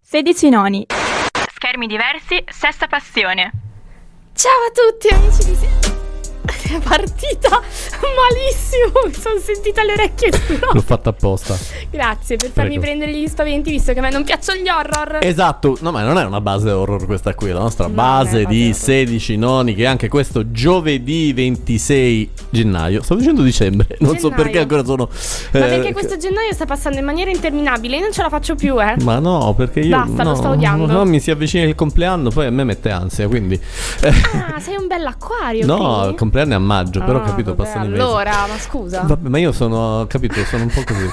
16 0.00 0.48
noni. 0.50 0.86
Schermi 1.54 1.86
diversi, 1.86 2.42
stessa 2.48 2.88
passione. 2.88 3.52
Ciao 4.34 4.50
a 4.50 4.70
tutti 4.72 5.08
amici 5.14 5.44
di... 5.44 5.71
È 6.72 6.78
partita 6.80 7.50
malissimo, 8.00 9.06
mi 9.06 9.12
sono 9.12 9.38
sentita 9.38 9.82
le 9.84 9.92
orecchie 9.92 10.30
L'ho 10.72 10.80
fatta 10.80 11.10
apposta. 11.10 11.56
Grazie 11.90 12.36
per 12.36 12.50
farmi 12.50 12.78
Prego. 12.78 12.82
prendere 12.82 13.12
gli 13.12 13.26
spaventi, 13.28 13.70
visto 13.70 13.92
che 13.92 13.98
a 13.98 14.02
me 14.02 14.10
non 14.10 14.24
piacciono 14.24 14.60
gli 14.60 14.68
horror. 14.68 15.18
Esatto, 15.20 15.76
no 15.80 15.90
ma 15.90 16.02
non 16.02 16.18
è 16.18 16.24
una 16.24 16.40
base 16.40 16.70
horror 16.70 17.04
questa 17.06 17.34
qui, 17.34 17.50
la 17.50 17.60
nostra 17.60 17.86
No, 17.86 17.92
base 17.94 18.44
di 18.46 18.68
base 18.68 18.80
16 19.04 19.36
noni 19.36 19.74
che 19.74 19.86
anche 19.86 20.08
questo 20.08 20.50
giovedì 20.50 21.32
26 21.32 22.30
gennaio, 22.50 23.02
stavo 23.02 23.20
dicendo 23.20 23.42
dicembre, 23.42 23.96
non 24.00 24.16
so 24.18 24.28
Gennaio. 24.28 24.42
perché 24.42 24.58
ancora 24.60 24.84
sono... 24.84 25.08
Ma 25.52 25.58
eh, 25.66 25.68
perché 25.68 25.92
questo 25.92 26.16
gennaio 26.16 26.52
sta 26.52 26.64
passando 26.64 26.98
in 26.98 27.04
maniera 27.04 27.30
interminabile, 27.30 27.96
io 27.96 28.02
non 28.02 28.12
ce 28.12 28.22
la 28.22 28.28
faccio 28.28 28.54
più, 28.54 28.80
eh. 28.80 28.94
Ma 29.02 29.18
no, 29.18 29.52
perché 29.54 29.80
io... 29.80 29.96
Basta, 29.96 30.22
lo 30.22 30.30
no, 30.30 30.34
sto 30.36 30.48
odiando. 30.50 30.86
No, 30.86 31.04
mi 31.04 31.20
si 31.20 31.30
avvicina 31.30 31.64
il 31.64 31.74
compleanno, 31.74 32.30
poi 32.30 32.46
a 32.46 32.50
me 32.50 32.64
mette 32.64 32.90
ansia, 32.90 33.28
quindi... 33.28 33.54
eh, 33.54 34.12
Ah, 34.54 34.58
sei 34.60 34.76
un 34.76 34.86
bell'acquario. 34.86 35.66
no, 35.66 35.76
quindi? 35.76 36.08
il 36.10 36.14
compleanno 36.16 36.52
è 36.52 36.54
a 36.54 36.58
maggio, 36.64 37.00
però 37.00 37.18
ho 37.18 37.22
Ah, 37.22 37.26
capito, 37.26 37.54
vabbè, 37.54 37.62
passano 37.68 37.84
i 37.84 37.88
mesi. 37.88 38.00
Allora, 38.00 38.46
ma 38.48 38.58
scusa. 38.58 39.02
Vabbè, 39.02 39.28
ma 39.28 39.38
io 39.38 39.52
sono, 39.52 40.04
capito, 40.08 40.34
sono 40.44 40.64
un 40.64 40.70
po' 40.70 40.82
così. 40.84 41.08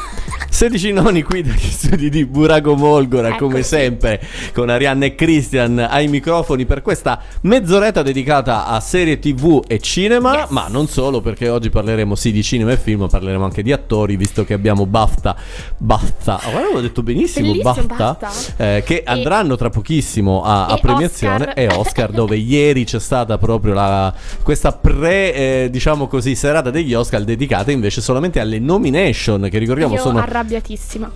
16 0.51 0.91
noni 0.93 1.21
qui 1.21 1.43
dagli 1.43 1.59
studi 1.69 2.09
di 2.09 2.25
Burago 2.25 2.75
Molgora, 2.75 3.35
come 3.35 3.55
Eccoci. 3.59 3.67
sempre, 3.67 4.19
con 4.53 4.69
Arianna 4.69 5.05
e 5.05 5.15
Christian 5.15 5.77
ai 5.79 6.07
microfoni 6.07 6.65
per 6.65 6.81
questa 6.81 7.21
mezz'oretta 7.41 8.01
dedicata 8.01 8.65
a 8.65 8.79
serie 8.79 9.19
TV 9.19 9.63
e 9.67 9.79
cinema, 9.79 10.33
Yes. 10.39 10.49
ma 10.49 10.65
non 10.67 10.87
solo, 10.87 11.21
perché 11.21 11.49
oggi 11.49 11.69
parleremo 11.69 12.15
sì 12.15 12.31
di 12.31 12.41
cinema 12.43 12.71
e 12.71 12.77
film, 12.77 13.07
parleremo 13.07 13.43
anche 13.43 13.61
di 13.61 13.71
attori, 13.71 14.15
visto 14.17 14.43
che 14.43 14.53
abbiamo 14.53 14.85
BAFTA, 14.87 15.35
BAFTA, 15.77 16.39
oh, 16.47 16.51
guarda, 16.51 16.73
l'ho 16.73 16.81
detto 16.81 17.03
benissimo, 17.03 17.51
Bellissimo, 17.51 17.73
BAFTA, 17.85 18.17
BAFTA. 18.19 18.63
eh, 18.75 18.83
che 18.85 19.03
andranno 19.05 19.55
tra 19.55 19.69
pochissimo 19.69 20.43
a, 20.43 20.65
a 20.65 20.75
e 20.75 20.79
premiazione 20.79 21.45
Oscar. 21.47 21.53
e 21.59 21.67
Oscar, 21.67 22.11
dove 22.11 22.35
ieri 22.37 22.85
c'è 22.85 22.99
stata 22.99 23.37
proprio 23.37 23.73
la, 23.73 24.13
questa 24.43 24.71
pre, 24.71 25.33
eh, 25.39 25.69
diciamo 25.69 26.07
così, 26.07 26.35
serata 26.35 26.69
degli 26.69 26.93
Oscar 26.93 27.23
dedicata 27.23 27.71
invece 27.71 28.01
solamente 28.01 28.41
alle 28.41 28.59
nomination, 28.59 29.47
che 29.49 29.57
ricordiamo 29.57 29.93
Io 29.93 30.01
sono 30.01 30.19
arrabbiatissima. 30.19 31.09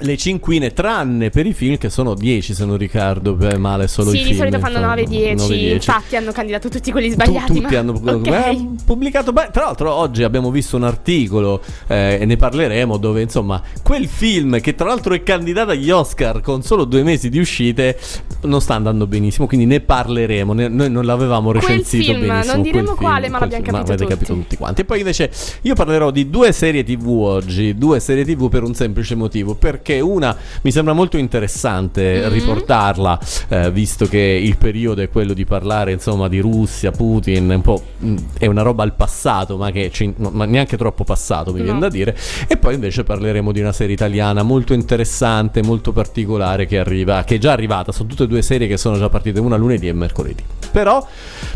Le 0.00 0.16
cinquine, 0.18 0.72
tranne 0.72 1.30
per 1.30 1.46
i 1.46 1.54
film 1.54 1.78
che 1.78 1.88
sono 1.88 2.14
10 2.14 2.52
se 2.54 2.64
non 2.66 2.76
ricordo 2.76 3.34
beh, 3.34 3.56
male 3.56 3.88
solo 3.88 4.10
sì, 4.10 4.16
i 4.16 4.18
film. 4.20 4.30
di 4.32 4.36
solito 4.36 4.58
fanno 4.58 4.76
insomma, 4.78 4.94
9-10. 4.94 5.34
9-10. 5.36 5.72
Infatti 5.72 6.16
hanno 6.16 6.32
candidato 6.32 6.68
tutti 6.68 6.90
quelli 6.90 7.08
Tu- 7.08 7.14
sbagliati. 7.14 7.52
tutti 7.54 7.72
ma... 7.72 7.78
hanno 7.78 7.92
Ok. 8.04 8.20
beh, 8.28 8.66
pubblicato. 8.84 9.32
Beh, 9.32 9.48
tra 9.52 9.64
l'altro, 9.64 9.92
oggi 9.92 10.22
abbiamo 10.22 10.50
visto 10.50 10.76
un 10.76 10.84
articolo 10.84 11.62
eh, 11.86 12.18
e 12.20 12.24
ne 12.26 12.36
parleremo. 12.36 12.96
Dove 12.98 13.22
insomma, 13.22 13.62
quel 13.82 14.06
film 14.06 14.60
che 14.60 14.74
tra 14.74 14.86
l'altro 14.86 15.14
è 15.14 15.22
candidato 15.22 15.70
agli 15.70 15.90
Oscar 15.90 16.40
con 16.40 16.62
solo 16.62 16.84
due 16.84 17.02
mesi 17.02 17.28
di 17.30 17.38
uscite 17.38 17.98
non 18.42 18.60
sta 18.60 18.74
andando 18.74 19.06
benissimo. 19.06 19.46
Quindi 19.46 19.64
ne 19.66 19.80
parleremo. 19.80 20.52
Ne- 20.52 20.68
noi 20.68 20.90
non 20.90 21.04
l'avevamo 21.06 21.50
Quel 21.52 21.62
recensito 21.62 22.12
film, 22.12 22.18
non 22.26 22.28
benissimo. 22.28 22.62
diremo 22.62 22.84
quel 22.88 22.96
quale, 22.98 23.20
film, 23.22 23.32
ma 23.32 23.38
quel 23.38 23.50
l'abbiamo 23.50 23.64
film, 23.64 23.86
capito 23.86 23.92
avete 23.92 24.04
tutti. 24.04 24.14
capito 24.14 24.34
tutti 24.34 24.56
quanti. 24.56 24.80
E 24.82 24.84
poi 24.84 24.98
invece 24.98 25.30
io 25.62 25.74
parlerò 25.74 26.10
di 26.10 26.28
due 26.28 26.52
serie 26.52 26.84
TV 26.84 27.08
oggi. 27.08 27.74
Due 27.76 27.98
serie 28.00 28.24
TV 28.26 28.48
per 28.50 28.62
un 28.62 28.74
semplice 28.74 29.14
motivo. 29.14 29.54
Perché 29.76 30.00
una 30.00 30.34
mi 30.62 30.72
sembra 30.72 30.94
molto 30.94 31.18
interessante 31.18 32.22
Mhm. 32.26 32.32
riportarla, 32.32 33.18
eh, 33.48 33.70
visto 33.70 34.06
che 34.06 34.18
il 34.18 34.56
periodo 34.56 35.02
è 35.02 35.10
quello 35.10 35.34
di 35.34 35.44
parlare 35.44 35.92
insomma 35.92 36.28
di 36.28 36.38
Russia, 36.40 36.90
Putin, 36.90 37.50
un 37.50 37.60
po' 37.60 37.82
mh, 37.98 38.14
è 38.38 38.46
una 38.46 38.62
roba 38.62 38.82
al 38.82 38.94
passato, 38.94 39.56
ma 39.58 39.70
che 39.70 39.90
ci- 39.92 40.14
no, 40.16 40.30
ma 40.32 40.46
neanche 40.46 40.76
troppo 40.78 41.04
passato 41.04 41.52
mi 41.52 41.58
No. 41.58 41.64
viene 41.64 41.78
da 41.80 41.88
dire. 41.90 42.16
E 42.48 42.56
poi 42.56 42.74
invece 42.74 43.04
parleremo 43.04 43.52
di 43.52 43.60
una 43.60 43.72
serie 43.72 43.94
italiana 43.94 44.42
molto 44.42 44.72
interessante, 44.72 45.62
molto 45.62 45.92
particolare 45.92 46.64
che 46.66 46.78
arriva, 46.78 47.22
che 47.24 47.34
è 47.34 47.38
già 47.38 47.52
arrivata. 47.52 47.92
Sono 47.92 48.08
tutte 48.08 48.22
e 48.24 48.26
due 48.26 48.40
serie 48.42 48.66
che 48.66 48.78
sono 48.78 48.96
già 48.96 49.08
partite, 49.10 49.40
una 49.40 49.56
lunedì 49.56 49.88
e 49.88 49.92
mercoledì. 49.92 50.42
Però, 50.72 51.06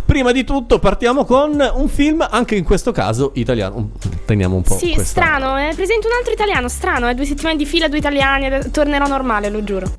prima 0.04 0.30
di 0.32 0.44
tutto, 0.44 0.78
partiamo 0.78 1.24
con 1.24 1.58
un 1.74 1.88
film, 1.88 2.26
anche 2.28 2.54
in 2.54 2.64
questo 2.64 2.92
caso 2.92 3.30
italiano. 3.34 3.90
Teniamo 4.30 4.54
un 4.54 4.62
po'. 4.62 4.76
Sì, 4.78 4.94
questa- 4.94 5.22
strano, 5.22 5.56
è 5.56 5.74
presente 5.74 6.06
un 6.06 6.12
altro 6.16 6.32
italiano, 6.32 6.68
strano, 6.68 7.08
è 7.08 7.14
due 7.16 7.24
settimane 7.24 7.56
di 7.56 7.66
fila, 7.66 7.88
due 7.88 7.98
italiani, 7.98 8.46
ed- 8.46 8.70
tornerà 8.70 9.06
normale, 9.06 9.50
lo 9.50 9.64
giuro. 9.64 9.92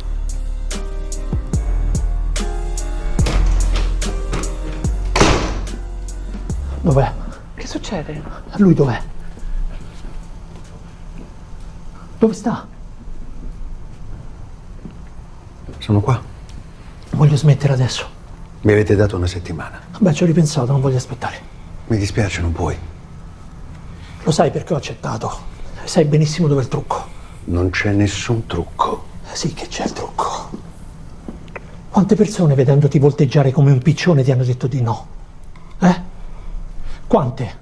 Dov'è? 6.79 7.11
Che 7.55 7.67
succede? 7.67 8.23
Lui 8.55 8.73
dov'è? 8.73 9.01
Dove 12.17 12.33
sta? 12.33 12.65
Sono 15.79 15.99
qua. 15.99 16.21
Voglio 17.09 17.35
smettere 17.35 17.73
adesso. 17.73 18.07
Mi 18.61 18.71
avete 18.71 18.95
dato 18.95 19.17
una 19.17 19.27
settimana. 19.27 19.77
Beh, 19.99 20.13
ci 20.13 20.23
ho 20.23 20.25
ripensato, 20.25 20.71
non 20.71 20.79
voglio 20.79 20.95
aspettare. 20.95 21.37
Mi 21.87 21.97
dispiace, 21.97 22.39
non 22.39 22.53
puoi. 22.53 22.90
Lo 24.23 24.31
sai 24.31 24.51
perché 24.51 24.73
ho 24.73 24.77
accettato. 24.77 25.49
Sai 25.83 26.05
benissimo 26.05 26.47
dove 26.47 26.61
è 26.61 26.63
il 26.63 26.69
trucco. 26.69 27.03
Non 27.45 27.69
c'è 27.71 27.91
nessun 27.91 28.45
trucco. 28.45 29.05
Sì 29.31 29.53
che 29.53 29.67
c'è 29.67 29.85
il 29.85 29.93
trucco. 29.93 30.49
Quante 31.89 32.15
persone 32.15 32.53
vedendoti 32.53 32.99
volteggiare 32.99 33.51
come 33.51 33.71
un 33.71 33.79
piccione 33.79 34.23
ti 34.23 34.31
hanno 34.31 34.43
detto 34.43 34.67
di 34.67 34.81
no? 34.81 35.07
Eh? 35.79 36.01
Quante? 37.07 37.59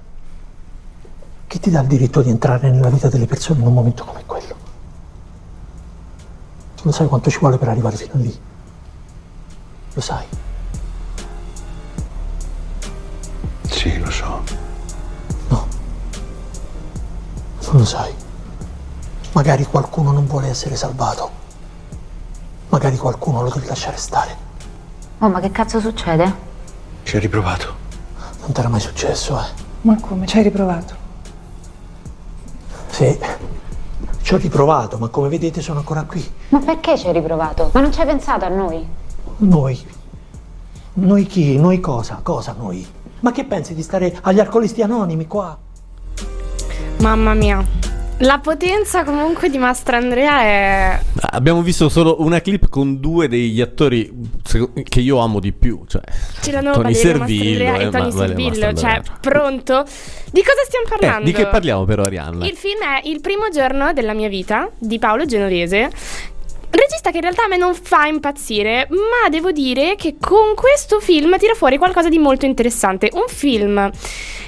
Chi 1.46 1.58
ti 1.58 1.70
dà 1.70 1.80
il 1.80 1.88
diritto 1.88 2.22
di 2.22 2.30
entrare 2.30 2.70
nella 2.70 2.90
vita 2.90 3.08
delle 3.08 3.26
persone 3.26 3.60
in 3.60 3.66
un 3.66 3.72
momento 3.72 4.04
come 4.04 4.22
quello? 4.24 4.54
Tu 6.76 6.82
lo 6.84 6.92
sai 6.92 7.08
quanto 7.08 7.30
ci 7.30 7.38
vuole 7.38 7.58
per 7.58 7.68
arrivare 7.68 7.96
fino 7.96 8.12
a 8.14 8.18
lì? 8.18 8.40
Lo 9.94 10.00
sai? 10.00 10.24
Sì, 13.62 13.98
lo 13.98 14.10
so. 14.10 14.69
Non 17.70 17.82
lo 17.82 17.84
sai. 17.84 18.12
Magari 19.32 19.64
qualcuno 19.64 20.10
non 20.10 20.26
vuole 20.26 20.48
essere 20.48 20.74
salvato. 20.74 21.30
Magari 22.68 22.96
qualcuno 22.96 23.42
lo 23.42 23.50
devi 23.50 23.66
lasciare 23.66 23.96
stare. 23.96 24.36
Oh, 25.18 25.28
ma 25.28 25.38
che 25.38 25.52
cazzo 25.52 25.78
succede? 25.78 26.48
Ci 27.04 27.14
hai 27.14 27.20
riprovato. 27.20 27.74
Non 28.40 28.50
t'era 28.52 28.68
mai 28.68 28.80
successo, 28.80 29.38
eh? 29.38 29.44
Ma 29.82 30.00
come? 30.00 30.26
Ci 30.26 30.38
hai 30.38 30.42
riprovato? 30.42 30.94
Sì. 32.88 33.18
Ci 34.20 34.34
ho 34.34 34.36
riprovato, 34.36 34.98
ma 34.98 35.06
come 35.06 35.28
vedete 35.28 35.62
sono 35.62 35.78
ancora 35.78 36.02
qui. 36.02 36.28
Ma 36.48 36.58
perché 36.58 36.98
ci 36.98 37.06
hai 37.06 37.12
riprovato? 37.12 37.70
Ma 37.72 37.80
non 37.80 37.92
ci 37.92 38.00
hai 38.00 38.06
pensato 38.06 38.44
a 38.44 38.48
noi? 38.48 38.84
Noi. 39.38 39.86
Noi 40.94 41.26
chi? 41.26 41.56
Noi 41.56 41.78
cosa? 41.78 42.18
Cosa 42.20 42.52
noi? 42.58 42.84
Ma 43.20 43.30
che 43.30 43.44
pensi 43.44 43.74
di 43.74 43.82
stare 43.82 44.18
agli 44.22 44.40
alcolisti 44.40 44.82
anonimi 44.82 45.28
qua? 45.28 45.56
Mamma 47.00 47.32
mia. 47.34 47.64
La 48.18 48.38
potenza 48.38 49.02
comunque 49.04 49.48
di 49.48 49.56
Mastro 49.56 49.96
Andrea 49.96 50.42
è... 50.42 51.00
Abbiamo 51.30 51.62
visto 51.62 51.88
solo 51.88 52.20
una 52.20 52.42
clip 52.42 52.68
con 52.68 53.00
due 53.00 53.28
degli 53.28 53.62
attori 53.62 54.12
che 54.86 55.00
io 55.00 55.16
amo 55.18 55.40
di 55.40 55.52
più, 55.52 55.84
cioè 55.88 56.02
Ce 56.42 56.52
la 56.52 56.60
nuova 56.60 56.82
Tony 56.82 56.94
Servillo 56.94 57.74
e 57.76 57.84
e 57.86 57.88
Tony 57.88 58.12
Servillo, 58.12 58.74
cioè 58.74 59.00
pronto? 59.22 59.86
Di 60.30 60.42
cosa 60.42 60.62
stiamo 60.66 60.84
Eh, 60.84 60.88
parlando? 60.98 61.24
di 61.24 61.32
che 61.32 61.46
parliamo 61.46 61.86
però 61.86 62.02
Arianna? 62.04 62.44
Il 62.46 62.56
film 62.56 62.80
è 62.82 63.08
Il 63.08 63.22
primo 63.22 63.48
giorno 63.48 63.94
della 63.94 64.12
mia 64.12 64.28
vita 64.28 64.68
di 64.78 64.98
Paolo 64.98 65.24
Genovese. 65.24 65.90
Regista 66.72 67.10
che 67.10 67.16
in 67.16 67.22
realtà 67.22 67.44
a 67.44 67.48
me 67.48 67.56
non 67.56 67.74
fa 67.74 68.06
impazzire, 68.06 68.86
ma 68.90 69.28
devo 69.30 69.50
dire 69.50 69.96
che 69.96 70.16
con 70.20 70.54
questo 70.54 71.00
film 71.00 71.38
tira 71.38 71.54
fuori 71.54 71.78
qualcosa 71.78 72.10
di 72.10 72.18
molto 72.18 72.44
interessante. 72.44 73.08
Un 73.14 73.24
film 73.28 73.90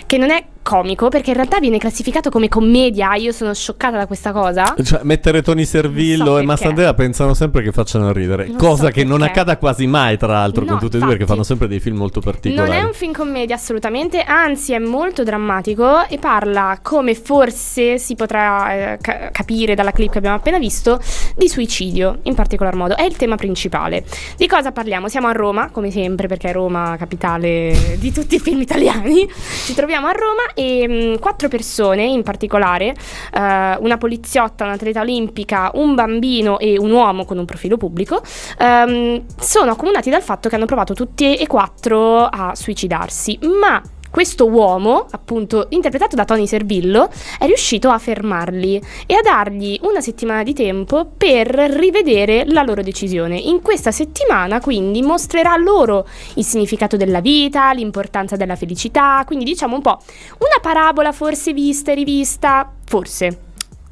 che 0.06 0.18
non 0.18 0.30
è 0.30 0.44
comico, 0.62 1.08
perché 1.08 1.30
in 1.30 1.36
realtà 1.36 1.58
viene 1.58 1.78
classificato 1.78 2.30
come 2.30 2.48
commedia. 2.48 3.14
Io 3.14 3.32
sono 3.32 3.52
scioccata 3.52 3.96
da 3.96 4.06
questa 4.06 4.32
cosa. 4.32 4.74
Cioè, 4.82 5.00
mettere 5.02 5.42
Tony 5.42 5.64
Servillo 5.64 6.24
Non 6.24 6.34
so 6.34 6.40
e. 6.42 6.44
Mastandrea 6.44 6.94
pensano 6.94 7.34
sempre 7.34 7.62
che 7.62 7.72
facciano 7.72 8.12
ridere. 8.12 8.46
Non 8.46 8.56
cosa 8.56 8.86
so 8.86 8.90
che 8.90 9.04
non 9.04 9.18
perché. 9.18 9.32
accada 9.32 9.56
quasi 9.58 9.86
mai, 9.86 10.16
tra 10.16 10.28
l'altro, 10.32 10.64
No, 10.64 10.70
con 10.72 10.78
tutti 10.78 10.96
e 10.96 11.00
due, 11.00 11.08
perché 11.10 11.26
fanno 11.26 11.42
sempre 11.42 11.68
dei 11.68 11.80
film 11.80 11.96
molto 11.96 12.20
particolari. 12.20 12.68
Non 12.70 12.78
è 12.78 12.82
un 12.82 12.92
film 12.92 13.12
commedia 13.12 13.56
assolutamente, 13.56 14.22
anzi 14.22 14.72
è 14.72 14.78
molto 14.78 15.22
drammatico 15.22 16.06
e 16.06 16.18
parla, 16.18 16.78
come 16.82 17.14
forse 17.14 17.98
si 17.98 18.14
potrà 18.14 18.72
eh, 18.92 18.98
ca- 19.00 19.30
capire 19.32 19.74
dalla 19.74 19.92
clip 19.92 20.12
che 20.12 20.18
abbiamo 20.18 20.36
appena 20.36 20.58
visto, 20.58 21.00
di 21.36 21.48
suicidio 21.48 22.18
in 22.22 22.34
particolar 22.34 22.74
modo. 22.74 22.96
È 22.96 23.02
il 23.02 23.16
tema 23.16 23.36
principale. 23.36 24.04
Di 24.36 24.46
cosa 24.46 24.72
parliamo? 24.72 25.08
Siamo 25.08 25.28
a 25.28 25.32
Roma, 25.32 25.70
come 25.70 25.90
sempre, 25.90 26.28
perché 26.28 26.50
è 26.50 26.52
Roma 26.52 26.96
capitale 26.98 27.96
di 27.98 28.12
tutti 28.12 28.36
i 28.36 28.38
film 28.40 28.60
italiani. 28.60 29.28
Ci 29.64 29.74
troviamo 29.74 30.06
a 30.06 30.12
Roma 30.12 30.42
e 30.54 30.88
mh, 30.88 31.18
quattro 31.18 31.48
persone 31.48 32.04
in 32.04 32.22
particolare, 32.22 32.94
eh, 33.32 33.76
una 33.80 33.96
poliziotta, 33.98 34.64
un'atleta 34.64 35.00
olimpica, 35.00 35.70
un 35.74 35.94
bambino 35.94 36.58
e 36.58 36.78
un 36.78 36.90
uomo 36.90 37.24
con 37.24 37.38
un 37.38 37.44
profilo 37.44 37.76
pubblico, 37.76 38.22
ehm, 38.58 39.24
sono 39.38 39.72
accomunati 39.72 40.10
dal 40.10 40.22
fatto 40.22 40.48
che 40.48 40.56
hanno 40.56 40.66
provato 40.66 40.94
tutti 40.94 41.36
e 41.36 41.46
quattro 41.46 42.24
a 42.24 42.54
suicidarsi, 42.54 43.38
ma 43.60 43.80
questo 44.12 44.46
uomo, 44.46 45.06
appunto 45.10 45.68
interpretato 45.70 46.16
da 46.16 46.26
Tony 46.26 46.46
Servillo, 46.46 47.08
è 47.38 47.46
riuscito 47.46 47.88
a 47.88 47.98
fermarli 47.98 48.80
e 49.06 49.14
a 49.14 49.22
dargli 49.22 49.80
una 49.84 50.02
settimana 50.02 50.42
di 50.42 50.52
tempo 50.52 51.10
per 51.16 51.48
rivedere 51.48 52.44
la 52.44 52.62
loro 52.62 52.82
decisione. 52.82 53.38
In 53.38 53.62
questa 53.62 53.90
settimana 53.90 54.60
quindi 54.60 55.00
mostrerà 55.00 55.56
loro 55.56 56.06
il 56.34 56.44
significato 56.44 56.98
della 56.98 57.22
vita, 57.22 57.72
l'importanza 57.72 58.36
della 58.36 58.54
felicità, 58.54 59.22
quindi 59.24 59.46
diciamo 59.46 59.76
un 59.76 59.82
po' 59.82 59.98
una 60.38 60.60
parabola 60.60 61.10
forse 61.12 61.54
vista 61.54 61.92
e 61.92 61.94
rivista, 61.94 62.70
forse. 62.84 63.38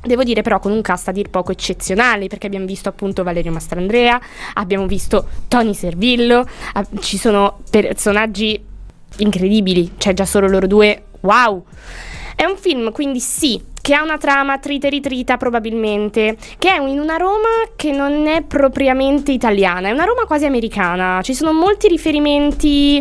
Devo 0.03 0.23
dire 0.23 0.43
però 0.43 0.59
con 0.59 0.73
un 0.73 0.83
cast 0.83 1.09
a 1.09 1.13
dir 1.13 1.31
poco 1.31 1.53
eccezionale 1.53 2.27
perché 2.27 2.47
abbiamo 2.47 2.67
visto 2.67 2.91
appunto 2.91 3.23
Valerio 3.23 3.53
Mastrandrea, 3.53 4.21
abbiamo 4.55 4.87
visto 4.87 5.27
Tony 5.49 5.73
Servillo, 5.73 6.47
ci 7.01 7.17
sono 7.17 7.61
personaggi 7.71 8.69
incredibili, 9.19 9.93
cioè 9.99 10.15
già 10.15 10.25
solo 10.25 10.49
loro 10.49 10.67
due, 10.67 11.05
wow! 11.21 11.65
È 12.35 12.45
un 12.45 12.57
film 12.57 12.91
quindi 12.93 13.21
sì, 13.21 13.61
che 13.81 13.95
ha 13.95 14.03
una 14.03 14.19
trama 14.19 14.59
trita 14.59 14.87
e 14.87 14.91
ritrita 14.91 15.37
probabilmente, 15.37 16.37
che 16.59 16.73
è 16.73 16.81
in 16.81 16.99
una 16.99 17.17
Roma 17.17 17.49
che 17.77 17.93
non 17.93 18.27
è 18.27 18.43
propriamente 18.43 19.33
italiana, 19.33 19.89
è 19.89 19.93
una 19.93 20.05
Roma 20.05 20.25
quasi 20.25 20.45
americana, 20.45 21.21
ci 21.23 21.35
sono 21.35 21.53
molti 21.53 21.89
riferimenti 21.89 23.01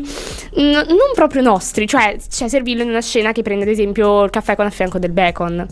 n- 0.55 0.71
non 0.71 1.11
proprio 1.13 1.41
nostri, 1.41 1.87
cioè 1.87 2.15
c'è 2.29 2.47
Servillo 2.47 2.83
in 2.83 2.89
una 2.89 3.01
scena 3.01 3.31
che 3.31 3.41
prende 3.41 3.63
ad 3.63 3.69
esempio 3.69 4.23
il 4.23 4.29
caffè 4.29 4.55
con 4.55 4.65
a 4.65 4.69
fianco 4.69 4.99
del 4.99 5.11
bacon, 5.11 5.65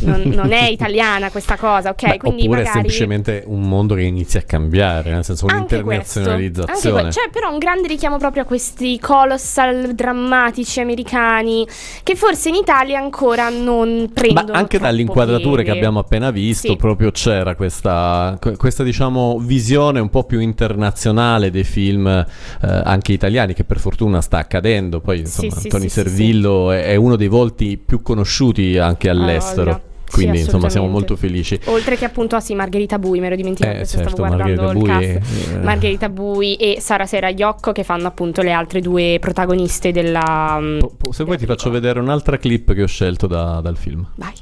non, 0.00 0.22
non 0.26 0.52
è 0.52 0.68
italiana 0.70 1.30
questa 1.30 1.56
cosa, 1.56 1.90
ok? 1.90 2.08
Beh, 2.08 2.16
Quindi 2.18 2.42
oppure 2.42 2.58
magari... 2.58 2.68
è 2.68 2.72
semplicemente 2.72 3.42
un 3.46 3.62
mondo 3.62 3.94
che 3.94 4.02
inizia 4.02 4.40
a 4.40 4.42
cambiare, 4.42 5.10
nel 5.10 5.24
senso 5.24 5.46
un'internazionalizzazione. 5.46 7.02
que- 7.02 7.10
c'è 7.10 7.30
però 7.30 7.50
un 7.50 7.58
grande 7.58 7.88
richiamo 7.88 8.18
proprio 8.18 8.42
a 8.42 8.46
questi 8.46 8.98
colossal 8.98 9.94
drammatici 9.94 10.80
americani 10.80 11.66
che 12.02 12.14
forse 12.14 12.50
in 12.50 12.56
Italia 12.56 12.98
ancora 12.98 13.48
non 13.48 14.10
prendono 14.12 14.49
Ma 14.50 14.58
anche 14.58 14.78
dalle 14.78 15.00
inquadrature 15.00 15.62
che 15.62 15.70
abbiamo 15.70 15.98
appena 15.98 16.30
visto, 16.30 16.68
Sì. 16.68 16.76
proprio 16.76 17.10
c'era 17.10 17.54
questa, 17.54 18.36
que- 18.40 18.56
questa, 18.56 18.82
diciamo, 18.82 19.38
visione 19.38 20.00
un 20.00 20.08
po' 20.10 20.24
più 20.24 20.40
internazionale 20.40 21.50
dei 21.50 21.64
film 21.64 22.06
eh, 22.06 22.26
anche 22.60 23.12
italiani, 23.12 23.54
che 23.54 23.64
per 23.64 23.78
fortuna 23.78 24.20
sta 24.20 24.38
accadendo. 24.38 25.00
Poi, 25.00 25.20
insomma, 25.20 25.54
sì, 25.54 25.68
Tony 25.68 25.88
Servillo 25.88 26.70
È, 26.70 26.84
è 26.84 26.96
uno 26.96 27.16
dei 27.16 27.28
volti 27.28 27.78
più 27.78 28.02
conosciuti 28.02 28.78
anche 28.78 29.08
all'estero. 29.08 29.88
Voglia. 30.10 30.22
Sì, 30.22 30.26
Quindi, 30.26 30.38
insomma, 30.40 30.68
siamo 30.70 30.88
molto 30.88 31.16
felici. 31.16 31.58
Oltre 31.66 31.96
che 31.96 32.04
appunto, 32.04 32.36
ah 32.36 32.40
sì, 32.40 32.54
Margherita 32.54 32.98
Bui, 32.98 33.20
me 33.20 33.26
ero 33.26 33.36
dimenticato, 33.36 33.78
Eh, 33.78 33.86
certo, 33.86 34.08
stavo 34.10 34.28
guardando 34.28 34.62
Margherita 34.62 34.72
Bui, 34.72 35.06
il 35.12 35.20
cast. 35.20 35.52
eh. 35.54 35.58
Margherita 35.58 36.08
Bui 36.08 36.56
e 36.56 36.80
Sara 36.80 37.06
Seraiocco 37.06 37.72
che 37.72 37.84
fanno 37.84 38.06
appunto 38.06 38.42
le 38.42 38.52
altre 38.52 38.80
due 38.80 39.18
protagoniste 39.20 39.92
della... 39.92 40.58
mm, 40.60 40.78
Po- 40.78 40.92
po- 40.96 41.12
Se 41.12 41.24
vuoi 41.24 41.38
ti 41.38 41.46
faccio 41.46 41.70
vedere 41.70 42.00
un'altra 42.00 42.36
clip 42.38 42.72
che 42.74 42.82
ho 42.82 42.86
scelto 42.86 43.26
da- 43.26 43.60
dal 43.60 43.76
film. 43.76 44.06
Vai. 44.16 44.32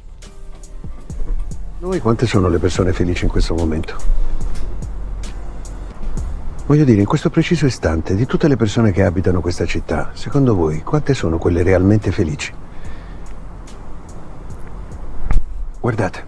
Noi 1.80 2.00
quante 2.00 2.26
sono 2.26 2.48
le 2.48 2.58
persone 2.58 2.92
felici 2.92 3.24
in 3.24 3.30
questo 3.30 3.54
momento? 3.54 3.94
Voglio 6.66 6.84
dire, 6.84 7.00
in 7.00 7.06
questo 7.06 7.30
preciso 7.30 7.64
istante, 7.64 8.14
di 8.14 8.26
tutte 8.26 8.46
le 8.46 8.56
persone 8.56 8.92
che 8.92 9.02
abitano 9.02 9.40
questa 9.40 9.64
città, 9.64 10.10
secondo 10.12 10.54
voi 10.54 10.82
quante 10.82 11.14
sono 11.14 11.38
quelle 11.38 11.62
realmente 11.62 12.10
felici? 12.10 12.52
Guardate. 15.80 16.26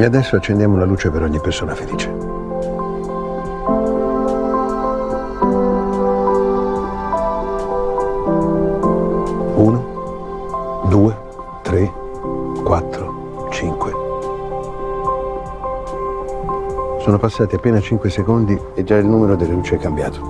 E 0.00 0.04
adesso 0.04 0.36
accendiamo 0.36 0.74
una 0.74 0.84
luce 0.84 1.10
per 1.10 1.22
ogni 1.22 1.40
persona 1.40 1.74
felice. 1.74 2.27
Sono 17.18 17.30
passati 17.30 17.56
appena 17.56 17.80
5 17.80 18.10
secondi 18.10 18.56
e 18.76 18.84
già 18.84 18.94
il 18.94 19.04
numero 19.04 19.34
delle 19.34 19.52
luci 19.52 19.74
è 19.74 19.78
cambiato. 19.78 20.20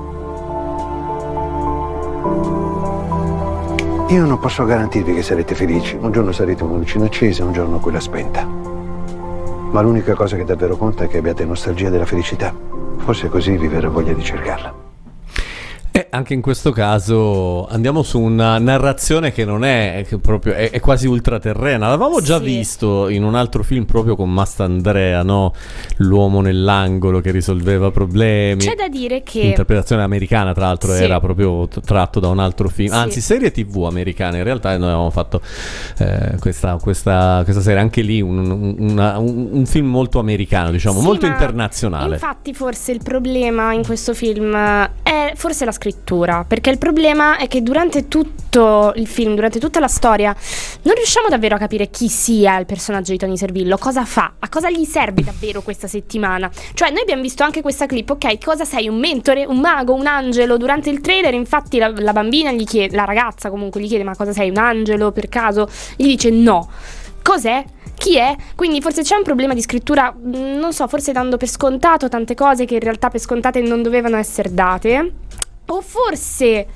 Io 4.08 4.24
non 4.24 4.38
posso 4.38 4.64
garantirvi 4.64 5.12
che 5.12 5.22
sarete 5.22 5.54
felici. 5.54 5.98
Un 6.00 6.10
giorno 6.12 6.32
sarete 6.32 6.64
una 6.64 6.78
lucina 6.78 7.04
accesa, 7.04 7.44
un 7.44 7.52
giorno 7.52 7.78
quella 7.78 8.00
spenta. 8.00 8.46
Ma 8.46 9.82
l'unica 9.82 10.14
cosa 10.14 10.36
che 10.36 10.44
davvero 10.44 10.78
conta 10.78 11.04
è 11.04 11.08
che 11.08 11.18
abbiate 11.18 11.44
nostalgia 11.44 11.90
della 11.90 12.06
felicità. 12.06 12.54
Forse 12.96 13.28
così 13.28 13.54
vi 13.58 13.68
verrà 13.68 13.90
voglia 13.90 14.14
di 14.14 14.22
cercarla. 14.22 14.77
Anche 16.10 16.32
in 16.32 16.40
questo 16.40 16.70
caso 16.72 17.66
andiamo 17.66 18.02
su 18.02 18.18
una 18.18 18.58
narrazione 18.58 19.30
che 19.30 19.44
non 19.44 19.62
è, 19.64 20.04
che 20.08 20.18
proprio, 20.18 20.54
è, 20.54 20.70
è 20.70 20.80
quasi 20.80 21.06
ultraterrena. 21.06 21.86
L'avevamo 21.88 22.20
già 22.22 22.38
Sì. 22.38 22.44
visto 22.44 23.08
in 23.08 23.24
un 23.24 23.34
altro 23.34 23.62
film 23.62 23.84
proprio 23.84 24.16
con 24.16 24.32
Mastandrea, 24.32 25.22
no? 25.22 25.52
L'uomo 25.98 26.40
nell'angolo 26.40 27.20
che 27.20 27.30
risolveva 27.30 27.90
problemi. 27.90 28.60
C'è 28.62 28.74
da 28.74 28.88
dire 28.88 29.22
che... 29.22 29.40
L'interpretazione 29.42 30.02
americana, 30.02 30.54
tra 30.54 30.64
l'altro, 30.66 30.94
Sì. 30.94 31.02
era 31.02 31.20
proprio 31.20 31.68
tratto 31.68 32.20
da 32.20 32.28
un 32.28 32.38
altro 32.38 32.68
film, 32.70 32.88
Sì. 32.92 32.94
anzi, 32.98 33.20
serie 33.20 33.50
TV 33.50 33.84
americana. 33.84 34.38
In 34.38 34.44
realtà, 34.44 34.70
noi 34.78 34.88
avevamo 34.88 35.10
fatto 35.10 35.42
eh, 35.98 36.36
questa, 36.40 36.78
questa, 36.80 37.42
questa 37.44 37.60
serie, 37.62 37.80
anche 37.80 38.00
lì 38.00 38.22
un, 38.22 38.38
un- 38.50 38.76
una- 38.78 39.18
un- 39.18 39.48
un 39.52 39.66
film 39.66 39.88
molto 39.90 40.18
americano, 40.20 40.70
diciamo, 40.70 41.00
molto 41.02 41.26
internazionale. 41.26 42.14
Infatti, 42.14 42.54
forse 42.54 42.92
il 42.92 43.00
problema 43.02 43.74
in 43.74 43.84
questo 43.84 44.14
film 44.14 44.54
è 44.54 45.32
forse 45.34 45.64
la 45.66 45.72
scrittura. 45.72 45.96
Perché 46.46 46.70
il 46.70 46.78
problema 46.78 47.36
è 47.36 47.48
che 47.48 47.62
durante 47.62 48.08
tutto 48.08 48.92
il 48.96 49.06
film, 49.06 49.34
durante 49.34 49.58
tutta 49.58 49.80
la 49.80 49.88
storia, 49.88 50.34
non 50.82 50.94
riusciamo 50.94 51.28
davvero 51.28 51.54
a 51.54 51.58
capire 51.58 51.90
chi 51.90 52.08
sia 52.08 52.58
il 52.58 52.66
personaggio 52.66 53.12
di 53.12 53.18
Tony 53.18 53.36
Servillo, 53.36 53.76
cosa 53.78 54.04
fa, 54.04 54.34
a 54.38 54.48
cosa 54.48 54.70
gli 54.70 54.84
serve 54.84 55.22
davvero 55.22 55.62
questa 55.62 55.86
settimana. 55.86 56.50
Cioè, 56.74 56.90
noi 56.90 57.02
abbiamo 57.02 57.22
visto 57.22 57.42
anche 57.42 57.60
questa 57.62 57.86
clip, 57.86 58.10
ok, 58.10 58.42
cosa 58.42 58.64
sei? 58.64 58.88
Un 58.88 58.98
mentore, 58.98 59.44
un 59.44 59.58
mago, 59.58 59.94
un 59.94 60.06
angelo? 60.06 60.56
Durante 60.56 60.90
il 60.90 61.00
trailer, 61.00 61.34
infatti, 61.34 61.78
la, 61.78 61.92
la 61.96 62.12
bambina 62.12 62.52
gli 62.52 62.64
chiede, 62.64 62.96
la 62.96 63.04
ragazza 63.04 63.50
comunque 63.50 63.80
gli 63.80 63.88
chiede: 63.88 64.04
Ma 64.04 64.16
cosa 64.16 64.32
sei? 64.32 64.50
Un 64.50 64.58
angelo 64.58 65.12
per 65.12 65.28
caso? 65.28 65.68
Gli 65.96 66.06
dice 66.06 66.30
no. 66.30 66.68
Cos'è? 67.22 67.64
Chi 67.98 68.16
è? 68.16 68.34
Quindi 68.54 68.80
forse 68.80 69.02
c'è 69.02 69.16
un 69.16 69.24
problema 69.24 69.54
di 69.54 69.60
scrittura, 69.60 70.12
mh, 70.12 70.58
non 70.58 70.72
so, 70.72 70.86
forse 70.86 71.10
dando 71.12 71.36
per 71.36 71.48
scontato 71.48 72.08
tante 72.08 72.34
cose 72.34 72.64
che 72.64 72.74
in 72.74 72.80
realtà 72.80 73.10
per 73.10 73.20
scontate 73.20 73.60
non 73.60 73.82
dovevano 73.82 74.16
essere 74.16 74.54
date. 74.54 75.12
O 75.70 75.82
forse 75.82 76.66